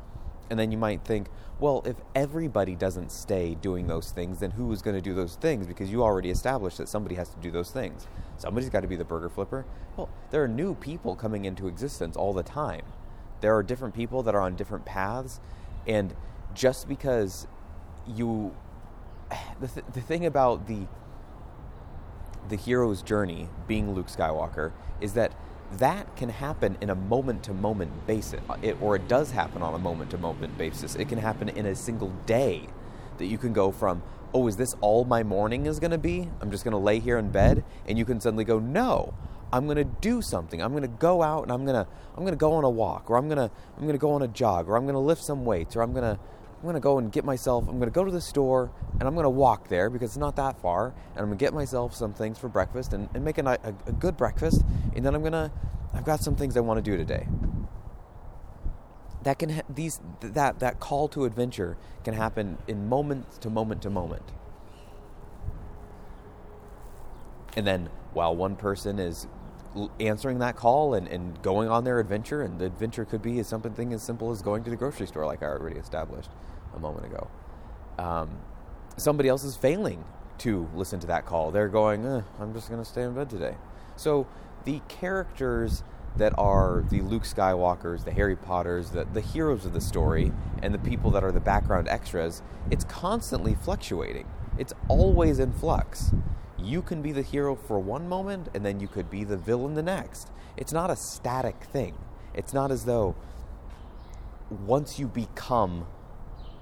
And 0.50 0.60
then 0.60 0.72
you 0.72 0.78
might 0.78 1.04
think, 1.04 1.28
well, 1.60 1.82
if 1.86 1.96
everybody 2.14 2.76
doesn't 2.76 3.12
stay 3.12 3.56
doing 3.56 3.88
those 3.88 4.12
things, 4.12 4.40
then 4.40 4.52
who 4.52 4.72
is 4.72 4.82
going 4.82 4.96
to 4.96 5.02
do 5.02 5.14
those 5.14 5.36
things? 5.36 5.66
Because 5.66 5.92
you 5.92 6.04
already 6.04 6.30
established 6.30 6.78
that 6.78 6.88
somebody 6.88 7.16
has 7.16 7.30
to 7.30 7.40
do 7.40 7.50
those 7.50 7.72
things. 7.72 8.08
Somebody's 8.38 8.70
got 8.70 8.82
to 8.82 8.88
be 8.88 8.96
the 8.96 9.06
burger 9.06 9.30
flipper. 9.30 9.66
Well, 9.98 10.10
there 10.32 10.44
are 10.44 10.48
new 10.48 10.76
people 10.76 11.16
coming 11.16 11.46
into 11.46 11.68
existence 11.68 12.16
all 12.16 12.34
the 12.34 12.44
time 12.44 12.84
there 13.44 13.54
are 13.58 13.62
different 13.62 13.94
people 13.94 14.24
that 14.24 14.34
are 14.34 14.40
on 14.40 14.56
different 14.56 14.86
paths, 14.86 15.42
and 15.86 16.16
just 16.54 16.88
because 16.88 17.46
you, 18.08 18.56
the, 19.60 19.68
th- 19.68 19.86
the 19.94 20.02
thing 20.02 20.26
about 20.26 20.66
the 20.68 20.88
the 22.50 22.56
hero's 22.56 23.02
journey 23.02 23.48
being 23.68 23.94
Luke 23.94 24.08
Skywalker 24.08 24.72
is 25.00 25.14
that 25.14 25.34
that 25.74 26.16
can 26.16 26.30
happen 26.30 26.78
in 26.82 26.90
a 26.90 26.96
moment 26.96 27.44
to 27.44 27.54
moment 27.54 28.06
basis, 28.08 28.40
uh, 28.50 28.56
it, 28.62 28.78
or 28.82 28.96
it 28.96 29.08
does 29.08 29.32
happen 29.32 29.62
on 29.62 29.74
a 29.74 29.78
moment 29.78 30.12
to 30.12 30.18
moment 30.18 30.58
basis. 30.58 30.96
It 30.96 31.10
can 31.10 31.18
happen 31.18 31.50
in 31.50 31.66
a 31.66 31.76
single 31.76 32.10
day 32.26 32.68
that 33.18 33.26
you 33.26 33.38
can 33.38 33.52
go 33.54 33.72
from, 33.72 34.04
oh, 34.34 34.48
is 34.48 34.56
this 34.56 34.76
all 34.82 35.04
my 35.04 35.24
morning 35.24 35.66
is 35.66 35.80
going 35.80 35.92
to 35.92 35.98
be? 35.98 36.30
I'm 36.42 36.52
just 36.52 36.64
going 36.64 36.74
to 36.74 36.78
lay 36.78 37.00
here 37.00 37.18
in 37.18 37.30
bed, 37.30 37.64
and 37.88 37.98
you 37.98 38.06
can 38.06 38.20
suddenly 38.20 38.44
go, 38.44 38.60
no, 38.60 39.14
I'm 39.54 39.66
going 39.66 39.78
to 39.78 39.84
do 39.84 40.22
something. 40.22 40.62
I'm 40.62 40.72
going 40.72 40.82
to 40.82 40.88
go 40.90 41.22
out 41.22 41.44
and 41.44 41.52
I'm 41.52 41.64
going 41.64 41.76
to 41.76 41.90
I'm 42.16 42.24
going 42.24 42.34
to 42.34 42.38
go 42.38 42.54
on 42.54 42.64
a 42.64 42.70
walk 42.70 43.10
or 43.10 43.18
I'm 43.18 43.30
going 43.30 43.38
to 43.38 43.54
I'm 43.78 43.84
going 43.84 43.94
to 43.94 44.00
go 44.00 44.12
on 44.12 44.22
a 44.22 44.28
jog 44.28 44.68
or 44.68 44.76
I'm 44.76 44.84
going 44.84 44.96
to 44.96 45.00
lift 45.00 45.24
some 45.24 45.46
weights 45.46 45.76
or 45.76 45.84
I'm 45.84 45.94
going 45.94 46.04
to 46.04 46.20
I'm 46.64 46.68
gonna 46.68 46.80
go 46.80 46.98
and 46.98 47.12
get 47.12 47.26
myself. 47.26 47.68
I'm 47.68 47.78
gonna 47.78 47.92
go 47.92 48.06
to 48.06 48.12
the 48.12 48.22
store 48.22 48.72
and 48.94 49.04
I'm 49.04 49.16
gonna 49.16 49.30
walk 49.30 49.68
there 49.68 49.90
because 49.90 50.12
it's 50.12 50.18
not 50.18 50.38
that 50.38 50.62
far, 50.62 50.94
and 51.12 51.20
I'm 51.20 51.26
gonna 51.26 51.36
get 51.36 51.54
myself 51.54 51.94
some 51.94 52.14
things 52.14 52.40
for 52.40 52.48
breakfast 52.48 52.94
and, 52.94 53.10
and 53.14 53.26
make 53.26 53.38
a, 53.38 53.46
a, 53.46 53.74
a 53.90 53.92
good 53.92 54.16
breakfast, 54.16 54.64
and 54.96 55.06
then 55.06 55.14
I'm 55.14 55.22
gonna. 55.22 55.52
I've 55.94 56.06
got 56.06 56.22
some 56.22 56.38
things 56.38 56.56
I 56.56 56.62
want 56.62 56.78
to 56.78 56.90
do 56.90 56.96
today. 56.96 57.28
That 59.24 59.40
can 59.40 59.50
ha- 59.50 59.64
these 59.70 60.00
that 60.22 60.60
that 60.60 60.80
call 60.80 61.10
to 61.10 61.26
adventure 61.26 61.76
can 62.06 62.14
happen 62.14 62.58
in 62.66 62.88
moment 62.88 63.42
to 63.42 63.50
moment 63.50 63.82
to 63.82 63.90
moment. 63.90 64.32
And 67.58 67.68
then 67.68 67.90
while 68.14 68.34
one 68.34 68.56
person 68.56 69.00
is 69.00 69.28
answering 70.00 70.40
that 70.40 70.56
call 70.56 70.94
and, 70.94 71.08
and 71.08 71.42
going 71.42 71.70
on 71.70 71.84
their 71.84 72.00
adventure, 72.00 72.42
and 72.42 72.60
the 72.60 72.66
adventure 72.66 73.06
could 73.06 73.22
be 73.22 73.42
something 73.44 73.94
as 73.94 74.02
simple 74.02 74.32
as 74.32 74.42
going 74.42 74.64
to 74.64 74.70
the 74.70 74.76
grocery 74.76 75.08
store, 75.08 75.26
like 75.26 75.42
I 75.42 75.48
already 75.48 75.80
established 75.80 76.30
a 76.76 76.80
moment 76.80 77.06
ago. 77.06 77.28
Um, 77.98 78.38
somebody 78.98 79.30
else 79.30 79.44
is 79.44 79.56
failing 79.56 80.04
to 80.40 80.70
listen 80.76 81.00
to 81.00 81.08
that 81.08 81.26
call. 81.26 81.52
They're 81.52 81.70
going, 81.70 82.06
eh, 82.06 82.22
I'm 82.40 82.54
just 82.54 82.70
going 82.70 82.82
to 82.82 82.90
stay 82.90 83.04
in 83.04 83.14
bed 83.14 83.30
today. 83.30 83.56
So 83.96 84.28
the 84.66 84.82
characters 84.88 85.84
that 86.16 86.34
are 86.38 86.84
the 86.90 87.02
Luke 87.02 87.24
Skywalkers, 87.24 88.06
the 88.06 88.12
Harry 88.12 88.36
Potters, 88.36 88.92
the, 88.92 89.06
the 89.06 89.22
heroes 89.22 89.66
of 89.66 89.74
the 89.74 89.82
story, 89.82 90.32
and 90.62 90.74
the 90.74 90.80
people 90.80 91.10
that 91.12 91.24
are 91.24 91.32
the 91.32 91.40
background 91.40 91.88
extras, 91.88 92.42
it's 92.70 92.84
constantly 92.84 93.56
fluctuating. 93.56 94.28
It's 94.58 94.74
always 94.88 95.40
in 95.40 95.52
flux. 95.52 96.12
You 96.64 96.82
can 96.82 97.02
be 97.02 97.12
the 97.12 97.22
hero 97.22 97.56
for 97.56 97.80
one 97.80 98.08
moment, 98.08 98.50
and 98.54 98.66
then 98.66 98.80
you 98.80 98.88
could 98.88 99.10
be 99.10 99.24
the 99.24 99.38
villain 99.38 99.74
the 99.74 99.84
next. 99.84 100.30
It's 100.56 100.72
not 100.72 100.90
a 100.90 100.96
static 100.96 101.64
thing. 101.64 101.96
It's 102.34 102.54
not 102.54 102.72
as 102.72 102.86
though 102.86 103.16
once 104.50 105.00
you 105.00 105.08
become 105.08 105.86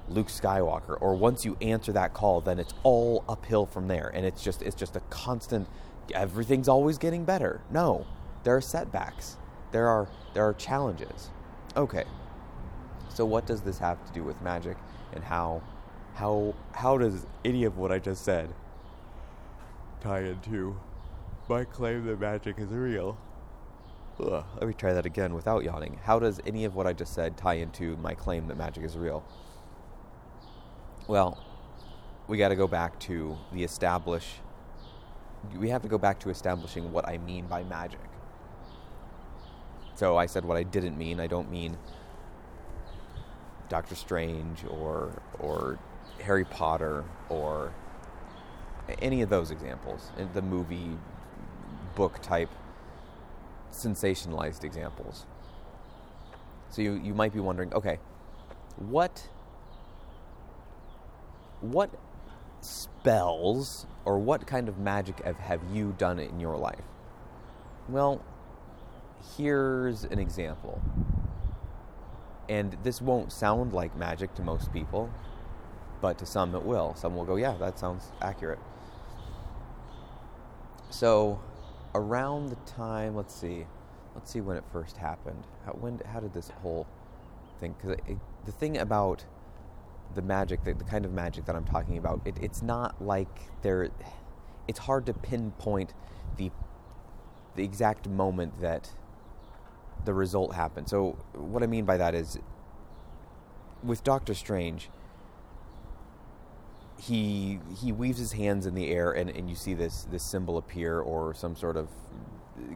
Luke 0.08 0.28
Skywalker 0.28 0.98
or 1.02 1.16
once 1.16 1.46
you 1.46 1.58
answer 1.62 1.92
that 1.94 2.14
call, 2.14 2.42
then 2.42 2.60
it's 2.60 2.74
all 2.84 3.24
uphill 3.30 3.66
from 3.66 3.88
there, 3.88 4.10
and 4.14 4.26
it's 4.26 4.44
just 4.44 4.62
it's 4.62 4.76
just 4.76 4.96
a 4.96 5.02
constant. 5.10 5.68
Everything's 6.14 6.68
always 6.68 6.98
getting 6.98 7.24
better. 7.24 7.62
No, 7.70 8.06
there 8.44 8.56
are 8.56 8.62
setbacks. 8.62 9.38
There 9.72 9.88
are 9.88 10.08
there 10.34 10.44
are 10.44 10.54
challenges. 10.54 11.30
Okay. 11.76 12.04
So 13.10 13.26
what 13.26 13.46
does 13.46 13.62
this 13.62 13.78
have 13.80 14.06
to 14.06 14.14
do 14.14 14.24
with 14.24 14.42
magic 14.42 14.78
and 15.14 15.24
how 15.24 15.62
how 16.16 16.56
how 16.74 16.98
does 16.98 17.26
any 17.44 17.66
of 17.66 17.78
what 17.78 17.92
I 17.92 18.00
just 18.00 18.24
said 18.24 18.54
tie 20.02 20.22
into 20.22 20.76
my 21.48 21.64
claim 21.64 22.06
that 22.06 22.20
magic 22.20 22.60
is 22.60 22.70
real? 22.70 23.18
Ugh, 24.20 24.44
let 24.56 24.68
me 24.68 24.74
try 24.74 24.94
that 24.94 25.06
again 25.06 25.34
without 25.34 25.64
yawning. 25.64 26.00
How 26.04 26.20
does 26.20 26.40
any 26.46 26.66
of 26.66 26.76
what 26.76 26.86
I 26.86 26.94
just 26.94 27.14
said 27.14 27.38
tie 27.38 27.56
into 27.56 27.96
my 27.98 28.14
claim 28.14 28.48
that 28.48 28.58
magic 28.58 28.84
is 28.84 28.98
real? 28.98 29.24
Well, 31.08 31.44
we 32.28 32.38
got 32.38 32.50
to 32.50 32.56
go 32.56 32.68
back 32.68 33.00
to 33.02 33.38
the 33.52 33.64
establish. 33.64 34.36
We 35.58 35.70
have 35.70 35.82
to 35.82 35.88
go 35.88 35.98
back 35.98 36.20
to 36.22 36.30
establishing 36.30 36.92
what 36.92 37.08
I 37.08 37.18
mean 37.18 37.48
by 37.48 37.64
magic. 37.64 38.00
So 39.96 40.18
I 40.18 40.26
said 40.26 40.46
what 40.46 40.58
I 40.58 40.64
didn't 40.64 40.98
mean. 40.98 41.20
I 41.20 41.28
don't 41.28 41.52
mean 41.52 41.78
Doctor 43.70 43.96
Strange 43.96 44.64
or 44.70 45.22
or 45.40 45.80
Harry 46.22 46.46
Potter 46.46 47.04
or 47.30 47.74
any 49.02 49.22
of 49.22 49.30
those 49.30 49.52
examples. 49.52 50.12
The 50.34 50.42
movie 50.42 50.98
book 51.96 52.22
type 52.22 52.50
sensationalized 53.72 54.64
examples. 54.64 55.26
So 56.70 56.82
you, 56.82 56.94
you 56.94 57.14
might 57.14 57.34
be 57.34 57.40
wondering, 57.40 57.74
okay, 57.74 58.00
what 58.78 59.30
what 61.62 61.92
spells 62.62 63.86
or 64.06 64.18
what 64.20 64.48
kind 64.48 64.68
of 64.68 64.78
magic 64.80 65.24
have, 65.24 65.38
have 65.38 65.62
you 65.72 65.94
done 65.98 66.20
in 66.20 66.40
your 66.40 66.58
life? 66.58 66.84
Well, 67.88 68.24
here's 69.38 70.04
an 70.06 70.20
example. 70.20 70.82
And 72.50 72.78
this 72.84 73.02
won't 73.02 73.32
sound 73.32 73.74
like 73.74 73.96
magic 73.96 74.34
to 74.36 74.42
most 74.42 74.74
people, 74.74 75.12
but 76.02 76.18
to 76.18 76.26
some 76.26 76.56
it 76.56 76.64
will. 76.64 76.96
Some 76.96 77.16
will 77.16 77.26
go, 77.26 77.36
yeah, 77.36 77.54
that 77.60 77.78
sounds 77.78 78.12
accurate. 78.22 78.60
So, 80.92 81.40
around 81.96 82.50
the 82.50 82.58
time, 82.70 83.16
let's 83.16 83.34
see, 83.34 83.66
let's 84.14 84.30
see 84.30 84.42
when 84.42 84.58
it 84.58 84.64
first 84.74 84.98
happened. 84.98 85.48
How, 85.66 85.72
when, 85.72 86.02
how 86.12 86.20
did 86.20 86.34
this 86.34 86.50
whole 86.62 86.86
thing? 87.60 87.76
Because 87.78 87.98
the 88.46 88.52
thing 88.52 88.78
about 88.78 89.26
the 90.14 90.22
magic, 90.22 90.66
the, 90.66 90.74
the, 90.74 90.84
kind 90.84 91.06
of 91.06 91.14
magic 91.14 91.46
that 91.46 91.56
I'm 91.56 91.64
talking 91.64 91.98
about, 91.98 92.20
it, 92.26 92.36
it's 92.42 92.62
not 92.62 93.02
like 93.02 93.62
there. 93.62 93.90
It's 94.68 94.80
hard 94.80 95.06
to 95.06 95.14
pinpoint 95.14 95.94
the 96.38 96.52
the 97.56 97.64
exact 97.64 98.08
moment 98.08 98.60
that 98.60 98.92
the 100.04 100.14
result 100.14 100.56
happened. 100.56 100.90
So 100.90 101.18
what 101.34 101.64
I 101.64 101.68
mean 101.68 101.86
by 101.86 101.98
that 101.98 102.16
is 102.16 102.38
with 103.84 104.04
Doctor 104.04 104.34
Strange 104.34 104.90
he 107.02 107.60
he 107.82 107.92
weaves 107.92 108.20
his 108.20 108.34
hands 108.34 108.66
in 108.68 108.76
the 108.76 108.92
air 108.92 109.12
and, 109.12 109.30
and 109.32 109.50
you 109.50 109.56
see 109.56 109.74
this 109.74 110.08
this 110.12 110.24
symbol 110.24 110.58
appear 110.58 111.00
or 111.00 111.34
some 111.34 111.56
sort 111.56 111.76
of 111.76 111.90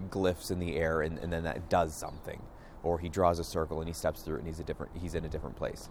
glyphs 0.09 0.49
in 0.49 0.57
the 0.57 0.77
air 0.77 1.01
and, 1.01 1.19
and 1.19 1.31
then 1.31 1.43
that 1.43 1.69
does 1.69 1.93
something. 1.93 2.41
Or 2.81 2.99
he 2.99 3.09
draws 3.09 3.39
a 3.39 3.43
circle 3.43 3.79
and 3.79 3.87
he 3.87 3.93
steps 3.93 4.21
through 4.21 4.35
it 4.35 4.39
and 4.39 4.47
he's 4.47 4.59
a 4.59 4.63
different 4.63 4.93
he's 4.99 5.13
in 5.13 5.25
a 5.25 5.29
different 5.29 5.55
place. 5.55 5.89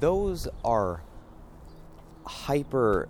Those 0.00 0.46
are 0.64 1.02
hyper 2.26 3.08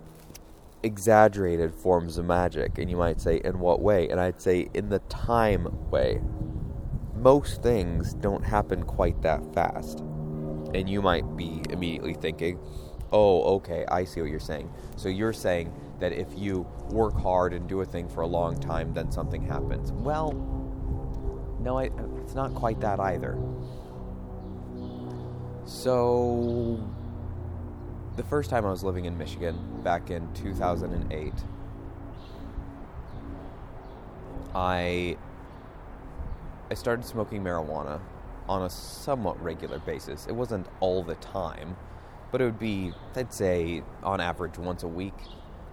exaggerated 0.83 1.73
forms 1.73 2.17
of 2.17 2.25
magic 2.25 2.77
and 2.77 2.89
you 2.89 2.95
might 2.95 3.19
say 3.19 3.41
in 3.43 3.59
what 3.59 3.81
way? 3.81 4.07
And 4.07 4.21
I'd 4.21 4.41
say 4.41 4.69
in 4.73 4.87
the 4.87 4.99
time 4.99 5.67
way 5.89 6.21
most 7.15 7.61
things 7.61 8.13
don't 8.13 8.43
happen 8.43 8.83
quite 8.83 9.21
that 9.23 9.41
fast. 9.53 9.99
And 10.73 10.89
you 10.89 11.01
might 11.01 11.35
be 11.35 11.61
immediately 11.69 12.13
thinking, 12.13 12.59
oh, 13.15 13.55
okay, 13.55 13.85
I 13.87 14.03
see 14.03 14.19
what 14.19 14.29
you're 14.29 14.41
saying. 14.41 14.69
So 14.97 15.07
you're 15.07 15.31
saying 15.31 15.73
that 15.99 16.11
if 16.11 16.27
you 16.35 16.67
work 16.89 17.17
hard 17.17 17.53
and 17.53 17.65
do 17.65 17.79
a 17.79 17.85
thing 17.85 18.09
for 18.09 18.21
a 18.21 18.27
long 18.27 18.59
time, 18.59 18.93
then 18.93 19.09
something 19.09 19.41
happens. 19.41 19.93
Well, 19.93 20.33
no, 21.61 21.79
I, 21.79 21.91
it's 22.21 22.35
not 22.35 22.53
quite 22.53 22.81
that 22.81 22.99
either. 22.99 23.39
So, 25.63 26.85
the 28.17 28.23
first 28.23 28.49
time 28.49 28.65
I 28.65 28.69
was 28.69 28.83
living 28.83 29.05
in 29.05 29.17
Michigan, 29.17 29.57
back 29.81 30.11
in 30.11 30.31
2008, 30.33 31.33
I 34.53 35.17
I 36.69 36.73
started 36.73 37.05
smoking 37.05 37.43
marijuana 37.43 38.01
on 38.49 38.63
a 38.63 38.69
somewhat 38.69 39.41
regular 39.41 39.79
basis. 39.79 40.27
It 40.27 40.33
wasn't 40.33 40.67
all 40.81 41.01
the 41.01 41.15
time, 41.15 41.77
but 42.35 42.41
it 42.41 42.45
would 42.47 42.59
be, 42.59 42.91
I'd 43.15 43.31
say, 43.31 43.81
on 44.03 44.19
average, 44.19 44.57
once 44.57 44.83
a 44.83 44.89
week 44.89 45.13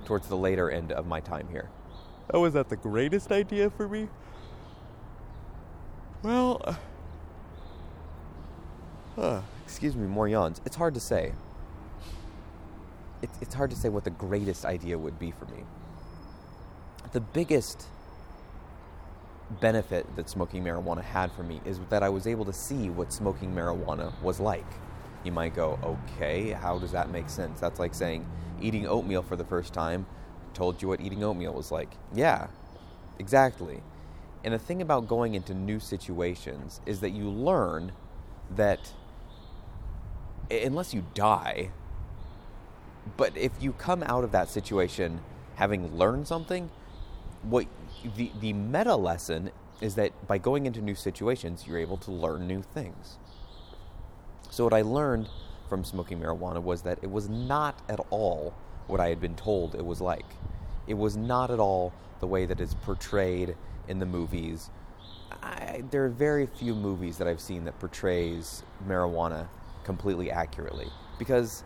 towards 0.04 0.28
the 0.28 0.36
later 0.36 0.70
end 0.70 0.92
of 0.92 1.08
my 1.08 1.18
time 1.18 1.48
here. 1.50 1.68
Oh, 2.32 2.42
was 2.42 2.54
that 2.54 2.68
the 2.68 2.76
greatest 2.76 3.32
idea 3.32 3.68
for 3.68 3.88
me? 3.88 4.08
Well, 6.22 6.78
uh, 9.18 9.40
excuse 9.64 9.96
me, 9.96 10.06
more 10.06 10.28
yawns. 10.28 10.60
It's 10.64 10.76
hard 10.76 10.94
to 10.94 11.00
say. 11.00 11.32
It's, 13.22 13.36
it's 13.40 13.54
hard 13.54 13.70
to 13.70 13.76
say 13.76 13.88
what 13.88 14.04
the 14.04 14.10
greatest 14.10 14.64
idea 14.64 14.96
would 14.96 15.18
be 15.18 15.32
for 15.32 15.46
me. 15.46 15.64
The 17.10 17.22
biggest 17.22 17.86
benefit 19.60 20.06
that 20.14 20.30
smoking 20.30 20.62
marijuana 20.62 21.02
had 21.02 21.32
for 21.32 21.42
me 21.42 21.60
is 21.64 21.80
that 21.90 22.04
I 22.04 22.08
was 22.08 22.28
able 22.28 22.44
to 22.44 22.52
see 22.52 22.88
what 22.88 23.12
smoking 23.12 23.52
marijuana 23.52 24.12
was 24.22 24.38
like. 24.38 24.64
You 25.24 25.32
might 25.32 25.54
go, 25.54 25.78
okay, 25.82 26.50
how 26.50 26.78
does 26.78 26.92
that 26.92 27.10
make 27.10 27.28
sense? 27.30 27.60
That's 27.60 27.78
like 27.78 27.94
saying 27.94 28.26
eating 28.60 28.86
oatmeal 28.86 29.22
for 29.22 29.36
the 29.36 29.44
first 29.44 29.72
time 29.72 30.06
told 30.54 30.82
you 30.82 30.88
what 30.88 31.00
eating 31.00 31.24
oatmeal 31.24 31.52
was 31.54 31.70
like. 31.70 31.90
Yeah, 32.14 32.48
exactly. 33.18 33.82
And 34.44 34.52
the 34.52 34.58
thing 34.58 34.82
about 34.82 35.06
going 35.06 35.34
into 35.34 35.54
new 35.54 35.80
situations 35.80 36.80
is 36.84 37.00
that 37.00 37.10
you 37.10 37.28
learn 37.30 37.92
that 38.50 38.92
unless 40.50 40.92
you 40.92 41.04
die, 41.14 41.70
but 43.16 43.36
if 43.36 43.52
you 43.60 43.72
come 43.72 44.02
out 44.02 44.24
of 44.24 44.32
that 44.32 44.48
situation 44.48 45.20
having 45.56 45.96
learned 45.96 46.26
something, 46.26 46.70
what 47.42 47.66
the 48.16 48.30
the 48.40 48.52
meta 48.52 48.96
lesson 48.96 49.50
is 49.80 49.94
that 49.96 50.12
by 50.26 50.38
going 50.38 50.66
into 50.66 50.80
new 50.80 50.94
situations, 50.94 51.64
you're 51.66 51.78
able 51.78 51.96
to 51.98 52.10
learn 52.10 52.46
new 52.46 52.62
things. 52.62 53.18
So 54.52 54.64
what 54.64 54.74
I 54.74 54.82
learned 54.82 55.30
from 55.70 55.82
smoking 55.82 56.20
marijuana 56.20 56.62
was 56.62 56.82
that 56.82 56.98
it 57.00 57.10
was 57.10 57.26
not 57.26 57.80
at 57.88 57.98
all 58.10 58.52
what 58.86 59.00
I 59.00 59.08
had 59.08 59.18
been 59.18 59.34
told 59.34 59.74
it 59.74 59.82
was 59.82 59.98
like. 59.98 60.26
It 60.86 60.92
was 60.92 61.16
not 61.16 61.50
at 61.50 61.58
all 61.58 61.94
the 62.20 62.26
way 62.26 62.44
that 62.44 62.60
it's 62.60 62.74
portrayed 62.74 63.56
in 63.88 63.98
the 63.98 64.04
movies. 64.04 64.68
I, 65.42 65.82
there 65.90 66.04
are 66.04 66.10
very 66.10 66.44
few 66.44 66.74
movies 66.74 67.16
that 67.16 67.26
I've 67.26 67.40
seen 67.40 67.64
that 67.64 67.78
portrays 67.80 68.62
marijuana 68.86 69.48
completely 69.84 70.30
accurately 70.30 70.88
because 71.18 71.64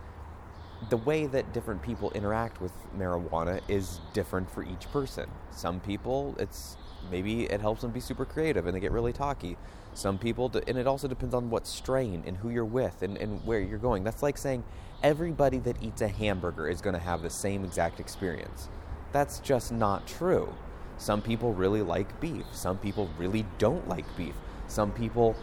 the 0.88 0.98
way 0.98 1.26
that 1.26 1.52
different 1.52 1.82
people 1.82 2.12
interact 2.12 2.60
with 2.60 2.70
marijuana 2.96 3.62
is 3.66 3.98
different 4.12 4.48
for 4.48 4.62
each 4.62 4.88
person. 4.92 5.28
Some 5.50 5.80
people, 5.80 6.36
it's 6.38 6.76
maybe 7.10 7.46
it 7.46 7.60
helps 7.60 7.82
them 7.82 7.90
be 7.90 7.98
super 7.98 8.24
creative 8.24 8.64
and 8.64 8.76
they 8.76 8.80
get 8.80 8.92
really 8.92 9.12
talky. 9.12 9.56
Some 9.96 10.18
people, 10.18 10.52
and 10.66 10.76
it 10.76 10.86
also 10.86 11.08
depends 11.08 11.34
on 11.34 11.48
what 11.48 11.66
strain 11.66 12.22
and 12.26 12.36
who 12.36 12.50
you're 12.50 12.66
with 12.66 13.02
and, 13.02 13.16
and 13.16 13.42
where 13.46 13.60
you're 13.60 13.78
going. 13.78 14.04
That's 14.04 14.22
like 14.22 14.36
saying 14.36 14.62
everybody 15.02 15.58
that 15.60 15.82
eats 15.82 16.02
a 16.02 16.08
hamburger 16.08 16.68
is 16.68 16.82
going 16.82 16.92
to 16.92 17.00
have 17.00 17.22
the 17.22 17.30
same 17.30 17.64
exact 17.64 17.98
experience. 17.98 18.68
That's 19.12 19.38
just 19.38 19.72
not 19.72 20.06
true. 20.06 20.52
Some 20.98 21.22
people 21.22 21.54
really 21.54 21.80
like 21.80 22.20
beef. 22.20 22.44
Some 22.52 22.76
people 22.76 23.08
really 23.16 23.46
don't 23.56 23.88
like 23.88 24.04
beef. 24.18 24.34
Some 24.66 24.92
people 24.92 25.34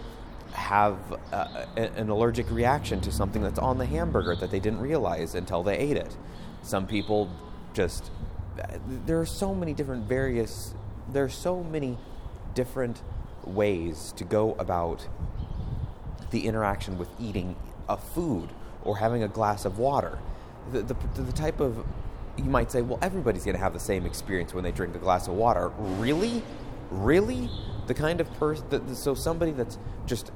have 0.52 1.00
uh, 1.32 1.66
an 1.76 2.10
allergic 2.10 2.52
reaction 2.52 3.02
to 3.02 3.12
something 3.12 3.42
that's 3.42 3.58
on 3.58 3.80
the 3.80 3.88
hamburger 3.88 4.36
that 4.36 4.52
they 4.52 4.60
didn't 4.60 4.82
realize 4.82 5.34
until 5.34 5.64
they 5.64 5.78
ate 5.78 5.98
it. 5.98 6.16
Some 6.62 6.86
people 6.86 7.28
just 7.74 8.12
there 8.88 9.20
are 9.20 9.26
so 9.26 9.56
many 9.56 9.74
different 9.74 10.08
various 10.08 10.76
there 11.12 11.24
are 11.24 11.30
so 11.30 11.64
many 11.64 11.98
different 12.54 13.02
ways 13.46 14.14
to 14.18 14.24
go 14.24 14.54
about 14.60 15.08
the 16.32 16.48
interaction 16.48 16.98
with 16.98 17.10
eating 17.20 17.56
a 17.88 17.98
food 17.98 18.50
or 18.84 18.98
having 18.98 19.24
a 19.24 19.28
glass 19.28 19.66
of 19.66 19.78
water. 19.78 20.20
The, 20.72 20.82
the, 20.82 20.96
the 21.16 21.32
type 21.32 21.60
of, 21.60 21.86
you 22.38 22.46
might 22.46 22.72
say, 22.72 22.82
well, 22.82 23.00
everybody's 23.02 23.46
going 23.46 23.56
to 23.56 23.62
have 23.62 23.74
the 23.74 23.80
same 23.80 24.06
experience 24.06 24.54
when 24.54 24.64
they 24.64 24.72
drink 24.72 24.96
a 24.96 25.00
glass 25.00 25.28
of 25.28 25.36
water. 25.36 25.72
Really? 25.78 26.42
Really? 26.90 27.50
The 27.88 27.94
kind 27.94 28.22
of 28.22 28.32
person, 28.34 28.96
so 28.96 29.14
somebody 29.14 29.52
that's 29.52 29.78
just 30.06 30.32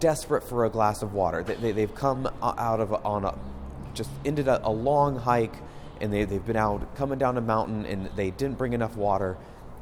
desperate 0.00 0.42
for 0.42 0.64
a 0.64 0.70
glass 0.70 1.02
of 1.02 1.12
water, 1.12 1.42
they, 1.42 1.72
they, 1.72 1.80
have 1.80 1.94
come 1.94 2.28
out 2.42 2.80
of, 2.80 2.92
on 3.04 3.24
a, 3.24 3.36
just 3.94 4.10
ended 4.24 4.48
a, 4.48 4.66
a 4.66 4.70
long 4.70 5.16
hike 5.16 5.54
and 6.00 6.12
they, 6.12 6.24
they've 6.24 6.44
been 6.44 6.56
out 6.56 6.94
coming 6.96 7.18
down 7.18 7.36
a 7.38 7.40
mountain 7.40 7.86
and 7.86 8.06
they 8.16 8.30
didn't 8.30 8.58
bring 8.58 8.72
enough 8.72 8.96
water. 8.96 9.36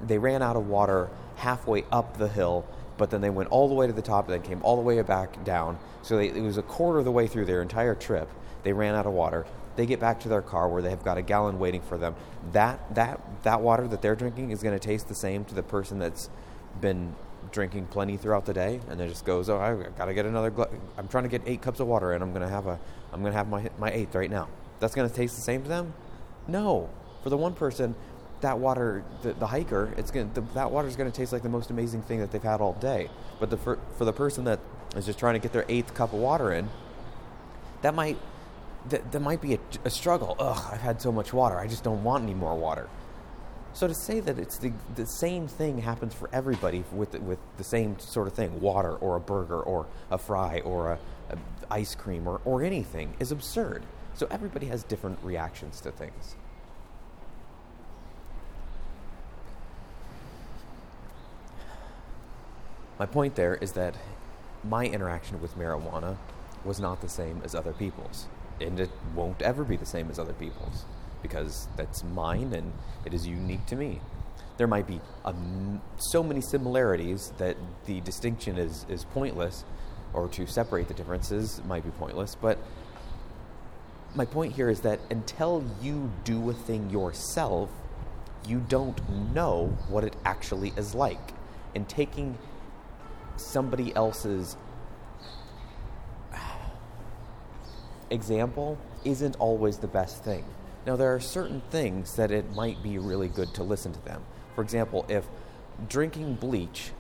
They 0.06 0.18
ran 0.18 0.42
out 0.42 0.56
of 0.56 0.68
water 0.68 1.08
halfway 1.36 1.84
up 1.90 2.18
the 2.18 2.28
hill, 2.28 2.64
but 2.98 3.10
then 3.10 3.20
they 3.20 3.30
went 3.30 3.50
all 3.50 3.68
the 3.68 3.74
way 3.74 3.86
to 3.86 3.92
the 3.92 4.02
top 4.02 4.26
and 4.26 4.34
then 4.34 4.42
came 4.42 4.62
all 4.62 4.76
the 4.76 4.82
way 4.82 5.00
back 5.02 5.44
down. 5.44 5.78
So 6.02 6.16
they, 6.16 6.28
it 6.28 6.42
was 6.42 6.58
a 6.58 6.62
quarter 6.62 6.98
of 6.98 7.04
the 7.04 7.12
way 7.12 7.26
through 7.26 7.46
their 7.46 7.62
entire 7.62 7.94
trip. 7.94 8.28
They 8.62 8.72
ran 8.72 8.94
out 8.94 9.06
of 9.06 9.12
water. 9.12 9.46
They 9.76 9.86
get 9.86 10.00
back 10.00 10.20
to 10.20 10.28
their 10.28 10.42
car 10.42 10.68
where 10.68 10.82
they 10.82 10.90
have 10.90 11.02
got 11.02 11.16
a 11.16 11.22
gallon 11.22 11.58
waiting 11.58 11.80
for 11.80 11.96
them. 11.96 12.14
That 12.52 12.94
that 12.94 13.20
that 13.42 13.60
water 13.60 13.88
that 13.88 14.02
they're 14.02 14.14
drinking 14.14 14.50
is 14.50 14.62
going 14.62 14.78
to 14.78 14.84
taste 14.84 15.08
the 15.08 15.14
same 15.14 15.44
to 15.46 15.54
the 15.54 15.62
person 15.62 15.98
that's 15.98 16.28
been 16.80 17.14
drinking 17.50 17.86
plenty 17.86 18.16
throughout 18.16 18.46
the 18.46 18.52
day 18.52 18.80
and 18.88 19.00
then 19.00 19.08
just 19.08 19.24
goes, 19.24 19.48
"Oh, 19.48 19.58
I 19.58 19.74
got 19.96 20.04
to 20.06 20.14
get 20.14 20.26
another 20.26 20.50
gl- 20.50 20.70
I'm 20.98 21.08
trying 21.08 21.24
to 21.24 21.30
get 21.30 21.42
8 21.46 21.62
cups 21.62 21.80
of 21.80 21.86
water 21.86 22.12
and 22.12 22.22
I'm 22.22 22.30
going 22.30 22.42
to 22.42 22.48
have 22.48 22.66
a 22.66 22.78
I'm 23.12 23.20
going 23.20 23.32
to 23.32 23.38
have 23.38 23.48
my 23.48 23.70
my 23.78 23.90
8th 23.90 24.14
right 24.14 24.30
now." 24.30 24.48
That's 24.78 24.94
going 24.94 25.08
to 25.08 25.14
taste 25.14 25.36
the 25.36 25.42
same 25.42 25.62
to 25.62 25.68
them? 25.68 25.94
No. 26.46 26.90
For 27.22 27.30
the 27.30 27.36
one 27.36 27.54
person, 27.54 27.94
that 28.42 28.58
water, 28.58 29.04
the, 29.22 29.32
the 29.34 29.46
hiker, 29.46 29.94
it's 29.96 30.10
going 30.10 30.30
that 30.54 30.70
water 30.70 30.86
is 30.86 30.96
going 30.96 31.10
to 31.10 31.16
taste 31.16 31.32
like 31.32 31.42
the 31.42 31.48
most 31.48 31.70
amazing 31.70 32.02
thing 32.02 32.20
that 32.20 32.30
they've 32.30 32.42
had 32.42 32.60
all 32.60 32.74
day. 32.74 33.08
But 33.40 33.50
the, 33.50 33.56
for, 33.56 33.78
for 33.96 34.04
the 34.04 34.12
person 34.12 34.44
that 34.44 34.60
is 34.94 35.06
just 35.06 35.18
trying 35.18 35.34
to 35.34 35.40
get 35.40 35.52
their 35.52 35.64
eighth 35.68 35.94
cup 35.94 36.12
of 36.12 36.18
water 36.18 36.52
in, 36.52 36.68
that 37.80 37.94
might 37.94 38.18
that, 38.88 39.12
that 39.12 39.20
might 39.20 39.40
be 39.40 39.54
a, 39.54 39.58
a 39.84 39.90
struggle. 39.90 40.36
Ugh, 40.38 40.70
I've 40.72 40.80
had 40.80 41.00
so 41.00 41.12
much 41.12 41.32
water. 41.32 41.56
I 41.56 41.68
just 41.68 41.84
don't 41.84 42.02
want 42.02 42.24
any 42.24 42.34
more 42.34 42.56
water. 42.56 42.88
So 43.74 43.86
to 43.86 43.94
say 43.94 44.20
that 44.20 44.38
it's 44.38 44.58
the, 44.58 44.72
the 44.96 45.06
same 45.06 45.48
thing 45.48 45.78
happens 45.78 46.12
for 46.12 46.28
everybody 46.32 46.84
with 46.92 47.18
with 47.20 47.38
the 47.56 47.64
same 47.64 47.98
sort 47.98 48.26
of 48.26 48.34
thing, 48.34 48.60
water 48.60 48.96
or 48.96 49.16
a 49.16 49.20
burger 49.20 49.60
or 49.60 49.86
a 50.10 50.18
fry 50.18 50.60
or 50.60 50.92
a, 50.92 50.98
a 51.30 51.38
ice 51.70 51.94
cream 51.94 52.28
or, 52.28 52.40
or 52.44 52.62
anything, 52.62 53.14
is 53.18 53.32
absurd. 53.32 53.84
So 54.14 54.26
everybody 54.30 54.66
has 54.66 54.82
different 54.82 55.18
reactions 55.22 55.80
to 55.82 55.92
things. 55.92 56.36
My 62.98 63.06
point 63.06 63.34
there 63.34 63.54
is 63.56 63.72
that 63.72 63.96
my 64.64 64.86
interaction 64.86 65.40
with 65.40 65.58
marijuana 65.58 66.16
was 66.64 66.78
not 66.78 67.00
the 67.00 67.08
same 67.08 67.40
as 67.44 67.54
other 67.54 67.72
people's. 67.72 68.26
And 68.60 68.78
it 68.78 68.90
won't 69.14 69.42
ever 69.42 69.64
be 69.64 69.76
the 69.76 69.86
same 69.86 70.10
as 70.10 70.18
other 70.18 70.34
people's 70.34 70.84
because 71.22 71.68
that's 71.76 72.04
mine 72.04 72.52
and 72.52 72.72
it 73.04 73.14
is 73.14 73.26
unique 73.26 73.64
to 73.66 73.76
me. 73.76 74.00
There 74.56 74.66
might 74.66 74.86
be 74.86 75.00
um, 75.24 75.80
so 75.96 76.22
many 76.22 76.40
similarities 76.40 77.32
that 77.38 77.56
the 77.86 78.00
distinction 78.02 78.58
is, 78.58 78.84
is 78.88 79.04
pointless, 79.04 79.64
or 80.12 80.28
to 80.28 80.46
separate 80.46 80.88
the 80.88 80.94
differences 80.94 81.60
might 81.66 81.84
be 81.84 81.90
pointless. 81.90 82.34
But 82.34 82.58
my 84.14 84.26
point 84.26 84.52
here 84.52 84.68
is 84.68 84.80
that 84.80 85.00
until 85.10 85.64
you 85.80 86.12
do 86.24 86.50
a 86.50 86.52
thing 86.52 86.90
yourself, 86.90 87.70
you 88.46 88.62
don't 88.68 89.00
know 89.32 89.76
what 89.88 90.04
it 90.04 90.14
actually 90.24 90.72
is 90.76 90.94
like. 90.94 91.32
And 91.74 91.88
taking 91.88 92.36
somebody 93.36 93.94
else's 93.94 94.56
example 98.10 98.78
isn't 99.04 99.36
always 99.36 99.78
the 99.78 99.86
best 99.86 100.22
thing. 100.22 100.44
Now, 100.86 100.96
there 100.96 101.14
are 101.14 101.20
certain 101.20 101.62
things 101.70 102.16
that 102.16 102.30
it 102.30 102.54
might 102.54 102.82
be 102.82 102.98
really 102.98 103.28
good 103.28 103.54
to 103.54 103.62
listen 103.62 103.92
to 103.92 104.04
them. 104.04 104.22
For 104.54 104.62
example, 104.62 105.06
if 105.08 105.26
drinking 105.88 106.34
bleach 106.34 106.92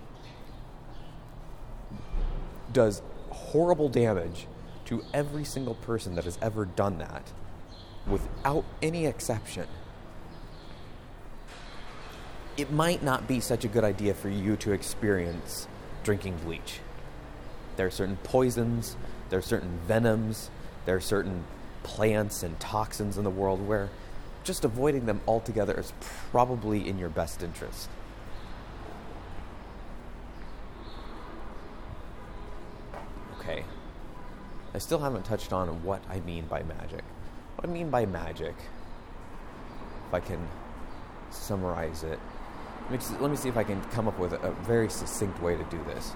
does 2.72 3.02
horrible 3.30 3.88
damage 3.88 4.46
to 4.86 5.04
every 5.12 5.44
single 5.44 5.74
person 5.74 6.14
that 6.14 6.24
has 6.24 6.38
ever 6.40 6.64
done 6.64 6.98
that, 6.98 7.32
without 8.06 8.64
any 8.80 9.06
exception, 9.06 9.66
it 12.56 12.70
might 12.70 13.02
not 13.02 13.26
be 13.26 13.40
such 13.40 13.64
a 13.64 13.68
good 13.68 13.84
idea 13.84 14.14
for 14.14 14.28
you 14.28 14.56
to 14.56 14.72
experience 14.72 15.66
drinking 16.02 16.38
bleach. 16.44 16.80
There 17.76 17.86
are 17.86 17.90
certain 17.90 18.16
poisons, 18.22 18.96
there 19.30 19.38
are 19.38 19.42
certain 19.42 19.78
venoms, 19.86 20.50
there 20.84 20.96
are 20.96 21.00
certain 21.00 21.44
plants 21.82 22.42
and 22.42 22.58
toxins 22.60 23.18
in 23.18 23.24
the 23.24 23.30
world 23.30 23.66
where 23.66 23.88
just 24.44 24.64
avoiding 24.64 25.06
them 25.06 25.20
altogether 25.26 25.78
is 25.78 25.92
probably 26.30 26.88
in 26.88 26.98
your 26.98 27.08
best 27.08 27.42
interest. 27.42 27.88
Okay. 33.38 33.64
I 34.74 34.78
still 34.78 34.98
haven't 34.98 35.24
touched 35.24 35.52
on 35.52 35.82
what 35.82 36.02
I 36.08 36.20
mean 36.20 36.46
by 36.46 36.62
magic. 36.62 37.04
What 37.56 37.68
I 37.68 37.72
mean 37.72 37.90
by 37.90 38.06
magic, 38.06 38.54
if 40.08 40.14
I 40.14 40.20
can 40.20 40.48
summarize 41.30 42.02
it, 42.02 42.18
let 43.20 43.30
me 43.30 43.36
see 43.36 43.48
if 43.48 43.56
I 43.56 43.64
can 43.64 43.80
come 43.90 44.08
up 44.08 44.18
with 44.18 44.32
a 44.32 44.50
very 44.62 44.88
succinct 44.88 45.40
way 45.42 45.56
to 45.56 45.64
do 45.64 45.82
this. 45.84 46.12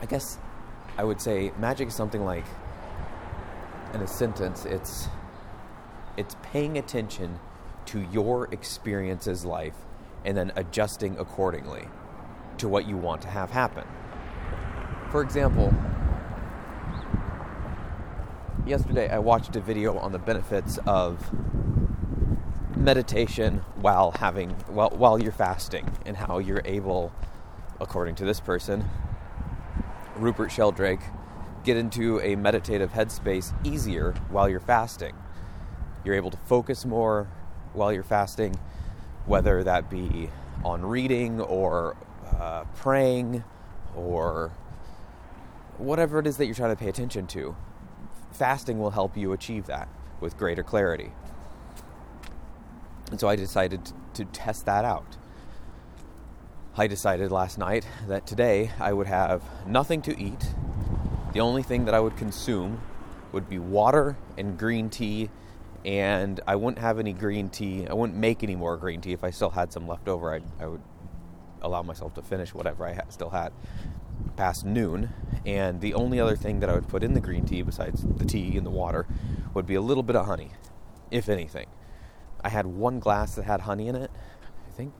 I 0.00 0.06
guess 0.06 0.38
I 0.96 1.04
would 1.04 1.20
say 1.20 1.52
magic 1.58 1.88
is 1.88 1.94
something 1.94 2.24
like, 2.24 2.44
in 3.94 4.00
a 4.00 4.06
sentence, 4.06 4.64
it's 4.64 5.08
it's 6.16 6.36
paying 6.42 6.78
attention 6.78 7.38
to 7.86 8.00
your 8.12 8.48
experiences 8.52 9.44
life 9.44 9.76
and 10.24 10.36
then 10.36 10.52
adjusting 10.56 11.16
accordingly 11.16 11.88
to 12.58 12.68
what 12.68 12.86
you 12.86 12.96
want 12.96 13.22
to 13.22 13.28
have 13.28 13.50
happen. 13.50 13.84
For 15.10 15.22
example, 15.22 15.72
yesterday 18.66 19.08
I 19.08 19.20
watched 19.20 19.56
a 19.56 19.60
video 19.60 19.96
on 19.96 20.12
the 20.12 20.18
benefits 20.18 20.78
of 20.86 21.30
meditation 22.78 23.58
while 23.80 24.12
having 24.12 24.50
while 24.68 24.90
while 24.90 25.20
you're 25.20 25.32
fasting 25.32 25.84
and 26.06 26.16
how 26.16 26.38
you're 26.38 26.62
able 26.64 27.12
according 27.80 28.14
to 28.14 28.24
this 28.24 28.40
person 28.40 28.88
Rupert 30.16 30.52
Sheldrake 30.52 31.00
get 31.64 31.76
into 31.76 32.20
a 32.20 32.36
meditative 32.36 32.92
headspace 32.92 33.52
easier 33.66 34.12
while 34.30 34.48
you're 34.48 34.60
fasting. 34.60 35.14
You're 36.04 36.14
able 36.14 36.30
to 36.30 36.36
focus 36.36 36.84
more 36.84 37.28
while 37.72 37.92
you're 37.92 38.02
fasting 38.02 38.58
whether 39.26 39.62
that 39.62 39.90
be 39.90 40.30
on 40.64 40.82
reading 40.84 41.40
or 41.40 41.96
uh, 42.38 42.64
praying 42.76 43.44
or 43.94 44.50
whatever 45.76 46.18
it 46.18 46.26
is 46.26 46.36
that 46.38 46.46
you're 46.46 46.54
trying 46.54 46.74
to 46.74 46.82
pay 46.82 46.88
attention 46.88 47.26
to. 47.28 47.54
Fasting 48.32 48.78
will 48.78 48.90
help 48.90 49.16
you 49.16 49.32
achieve 49.32 49.66
that 49.66 49.88
with 50.20 50.36
greater 50.36 50.62
clarity 50.62 51.12
and 53.10 53.18
so 53.18 53.28
I 53.28 53.36
decided 53.36 53.92
to 54.14 54.24
test 54.26 54.66
that 54.66 54.84
out. 54.84 55.16
I 56.76 56.86
decided 56.86 57.32
last 57.32 57.58
night 57.58 57.86
that 58.06 58.26
today 58.26 58.70
I 58.78 58.92
would 58.92 59.06
have 59.06 59.42
nothing 59.66 60.00
to 60.02 60.18
eat. 60.20 60.54
The 61.32 61.40
only 61.40 61.62
thing 61.62 61.84
that 61.86 61.94
I 61.94 62.00
would 62.00 62.16
consume 62.16 62.80
would 63.32 63.48
be 63.48 63.58
water 63.58 64.16
and 64.36 64.58
green 64.58 64.88
tea, 64.88 65.30
and 65.84 66.40
I 66.46 66.56
wouldn't 66.56 66.78
have 66.78 66.98
any 66.98 67.12
green 67.12 67.48
tea. 67.48 67.86
I 67.88 67.94
wouldn't 67.94 68.18
make 68.18 68.42
any 68.42 68.56
more 68.56 68.76
green 68.76 69.00
tea. 69.00 69.12
If 69.12 69.24
I 69.24 69.30
still 69.30 69.50
had 69.50 69.72
some 69.72 69.86
left 69.88 70.08
over, 70.08 70.32
I, 70.32 70.40
I 70.60 70.66
would 70.66 70.82
allow 71.62 71.82
myself 71.82 72.14
to 72.14 72.22
finish 72.22 72.54
whatever 72.54 72.86
I 72.86 72.98
still 73.08 73.30
had. 73.30 73.52
past 74.36 74.64
noon, 74.64 75.10
and 75.44 75.80
the 75.80 75.94
only 75.94 76.20
other 76.20 76.36
thing 76.36 76.60
that 76.60 76.70
I 76.70 76.74
would 76.74 76.88
put 76.88 77.02
in 77.02 77.14
the 77.14 77.20
green 77.20 77.44
tea 77.44 77.62
besides 77.62 78.04
the 78.04 78.24
tea 78.24 78.56
and 78.56 78.64
the 78.64 78.70
water 78.70 79.06
would 79.54 79.66
be 79.66 79.74
a 79.74 79.80
little 79.80 80.04
bit 80.04 80.16
of 80.16 80.26
honey, 80.26 80.52
if 81.10 81.28
anything. 81.28 81.66
I 82.42 82.48
had 82.48 82.66
one 82.66 83.00
glass 83.00 83.34
that 83.34 83.44
had 83.44 83.62
honey 83.62 83.88
in 83.88 83.96
it. 83.96 84.10
I 84.66 84.70
think, 84.76 84.92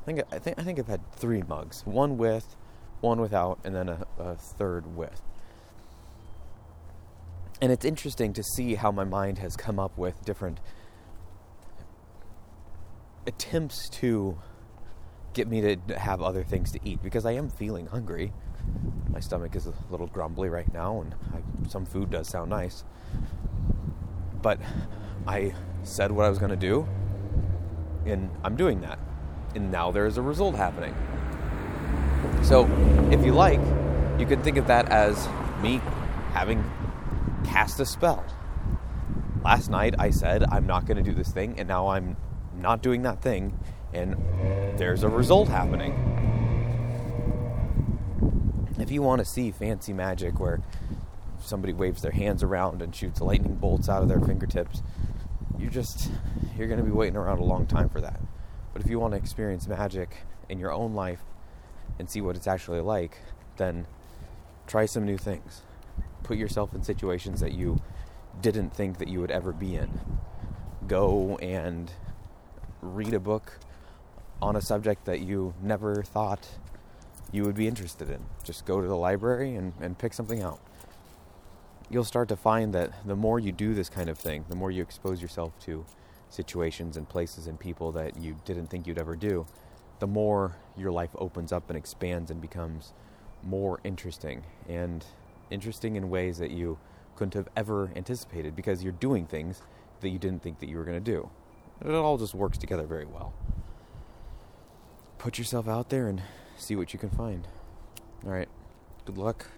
I 0.00 0.04
think, 0.04 0.22
I 0.32 0.38
think, 0.38 0.58
I 0.58 0.62
think 0.62 0.78
I've 0.78 0.88
had 0.88 1.12
three 1.12 1.42
mugs: 1.42 1.82
one 1.84 2.16
with, 2.16 2.56
one 3.00 3.20
without, 3.20 3.58
and 3.64 3.74
then 3.74 3.88
a, 3.88 4.06
a 4.18 4.36
third 4.36 4.96
with. 4.96 5.22
And 7.60 7.70
it's 7.70 7.84
interesting 7.84 8.32
to 8.32 8.42
see 8.42 8.74
how 8.74 8.90
my 8.90 9.04
mind 9.04 9.38
has 9.38 9.56
come 9.56 9.78
up 9.78 9.96
with 9.96 10.24
different 10.24 10.58
attempts 13.26 13.88
to 13.88 14.38
get 15.32 15.48
me 15.48 15.60
to 15.60 15.98
have 15.98 16.20
other 16.20 16.42
things 16.42 16.72
to 16.72 16.80
eat 16.84 17.02
because 17.02 17.24
I 17.24 17.32
am 17.32 17.48
feeling 17.48 17.86
hungry. 17.86 18.32
My 19.08 19.20
stomach 19.20 19.54
is 19.54 19.66
a 19.66 19.74
little 19.90 20.06
grumbly 20.06 20.48
right 20.48 20.72
now, 20.72 21.00
and 21.00 21.14
I, 21.32 21.68
some 21.68 21.86
food 21.86 22.10
does 22.10 22.28
sound 22.28 22.50
nice. 22.50 22.84
But 24.40 24.58
I 25.26 25.54
said 25.82 26.12
what 26.12 26.26
I 26.26 26.28
was 26.28 26.38
going 26.38 26.50
to 26.50 26.56
do, 26.56 26.86
and 28.06 28.30
I'm 28.44 28.56
doing 28.56 28.80
that. 28.82 28.98
And 29.54 29.70
now 29.70 29.90
there 29.90 30.06
is 30.06 30.16
a 30.16 30.22
result 30.22 30.54
happening. 30.54 30.94
So, 32.42 32.66
if 33.10 33.24
you 33.24 33.32
like, 33.32 33.60
you 34.18 34.26
can 34.26 34.42
think 34.42 34.56
of 34.56 34.66
that 34.68 34.88
as 34.88 35.28
me 35.62 35.80
having 36.32 36.64
cast 37.44 37.80
a 37.80 37.86
spell. 37.86 38.24
Last 39.44 39.70
night 39.70 39.94
I 39.98 40.10
said 40.10 40.44
I'm 40.50 40.66
not 40.66 40.86
going 40.86 40.96
to 40.96 41.02
do 41.02 41.14
this 41.14 41.30
thing, 41.30 41.58
and 41.58 41.68
now 41.68 41.88
I'm 41.88 42.16
not 42.56 42.82
doing 42.82 43.02
that 43.02 43.20
thing, 43.20 43.58
and 43.92 44.16
there's 44.76 45.02
a 45.02 45.08
result 45.08 45.48
happening. 45.48 45.92
If 48.78 48.90
you 48.90 49.02
want 49.02 49.18
to 49.18 49.24
see 49.24 49.50
fancy 49.50 49.92
magic 49.92 50.40
where 50.40 50.60
somebody 51.40 51.72
waves 51.72 52.02
their 52.02 52.12
hands 52.12 52.42
around 52.42 52.82
and 52.82 52.94
shoots 52.94 53.20
lightning 53.20 53.56
bolts 53.56 53.88
out 53.88 54.02
of 54.02 54.08
their 54.08 54.20
fingertips, 54.20 54.82
you 55.62 55.70
just 55.70 56.10
you're 56.56 56.66
going 56.66 56.80
to 56.80 56.84
be 56.84 56.90
waiting 56.90 57.16
around 57.16 57.38
a 57.38 57.44
long 57.44 57.66
time 57.66 57.88
for 57.88 58.00
that. 58.00 58.20
But 58.72 58.82
if 58.82 58.90
you 58.90 58.98
want 58.98 59.12
to 59.12 59.18
experience 59.18 59.66
magic 59.68 60.18
in 60.48 60.58
your 60.58 60.72
own 60.72 60.94
life 60.94 61.20
and 61.98 62.10
see 62.10 62.20
what 62.20 62.36
it's 62.36 62.46
actually 62.46 62.80
like, 62.80 63.18
then 63.56 63.86
try 64.66 64.86
some 64.86 65.04
new 65.04 65.18
things. 65.18 65.62
Put 66.22 66.36
yourself 66.36 66.74
in 66.74 66.82
situations 66.82 67.40
that 67.40 67.52
you 67.52 67.80
didn't 68.40 68.74
think 68.74 68.98
that 68.98 69.08
you 69.08 69.20
would 69.20 69.30
ever 69.30 69.52
be 69.52 69.76
in. 69.76 70.00
Go 70.86 71.36
and 71.36 71.92
read 72.80 73.14
a 73.14 73.20
book 73.20 73.58
on 74.40 74.56
a 74.56 74.60
subject 74.60 75.04
that 75.04 75.20
you 75.20 75.54
never 75.62 76.02
thought 76.02 76.48
you 77.30 77.44
would 77.44 77.54
be 77.54 77.68
interested 77.68 78.10
in. 78.10 78.24
Just 78.42 78.66
go 78.66 78.80
to 78.80 78.86
the 78.86 78.96
library 78.96 79.54
and, 79.54 79.72
and 79.80 79.96
pick 79.96 80.12
something 80.12 80.42
out. 80.42 80.60
You'll 81.92 82.04
start 82.04 82.30
to 82.30 82.36
find 82.36 82.72
that 82.72 83.06
the 83.06 83.14
more 83.14 83.38
you 83.38 83.52
do 83.52 83.74
this 83.74 83.90
kind 83.90 84.08
of 84.08 84.16
thing, 84.16 84.46
the 84.48 84.56
more 84.56 84.70
you 84.70 84.80
expose 84.80 85.20
yourself 85.20 85.52
to 85.66 85.84
situations 86.30 86.96
and 86.96 87.06
places 87.06 87.46
and 87.46 87.60
people 87.60 87.92
that 87.92 88.16
you 88.16 88.38
didn't 88.46 88.68
think 88.68 88.86
you'd 88.86 88.98
ever 88.98 89.14
do, 89.14 89.44
the 89.98 90.06
more 90.06 90.56
your 90.74 90.90
life 90.90 91.10
opens 91.16 91.52
up 91.52 91.68
and 91.68 91.76
expands 91.76 92.30
and 92.30 92.40
becomes 92.40 92.94
more 93.42 93.78
interesting 93.84 94.42
and 94.66 95.04
interesting 95.50 95.96
in 95.96 96.08
ways 96.08 96.38
that 96.38 96.50
you 96.50 96.78
couldn't 97.14 97.34
have 97.34 97.48
ever 97.54 97.92
anticipated 97.94 98.56
because 98.56 98.82
you're 98.82 98.92
doing 98.94 99.26
things 99.26 99.60
that 100.00 100.08
you 100.08 100.18
didn't 100.18 100.42
think 100.42 100.60
that 100.60 100.70
you 100.70 100.78
were 100.78 100.84
going 100.84 100.96
to 100.96 101.12
do. 101.12 101.28
It 101.84 101.92
all 101.92 102.16
just 102.16 102.34
works 102.34 102.56
together 102.56 102.84
very 102.84 103.04
well. 103.04 103.34
Put 105.18 105.36
yourself 105.36 105.68
out 105.68 105.90
there 105.90 106.08
and 106.08 106.22
see 106.56 106.74
what 106.74 106.94
you 106.94 106.98
can 106.98 107.10
find. 107.10 107.46
All 108.24 108.30
right. 108.30 108.48
Good 109.04 109.18
luck. 109.18 109.48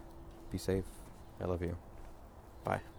Be 0.51 0.59
safe. 0.59 0.85
I 1.41 1.45
love 1.45 1.63
you. 1.63 1.77
Bye. 2.65 2.94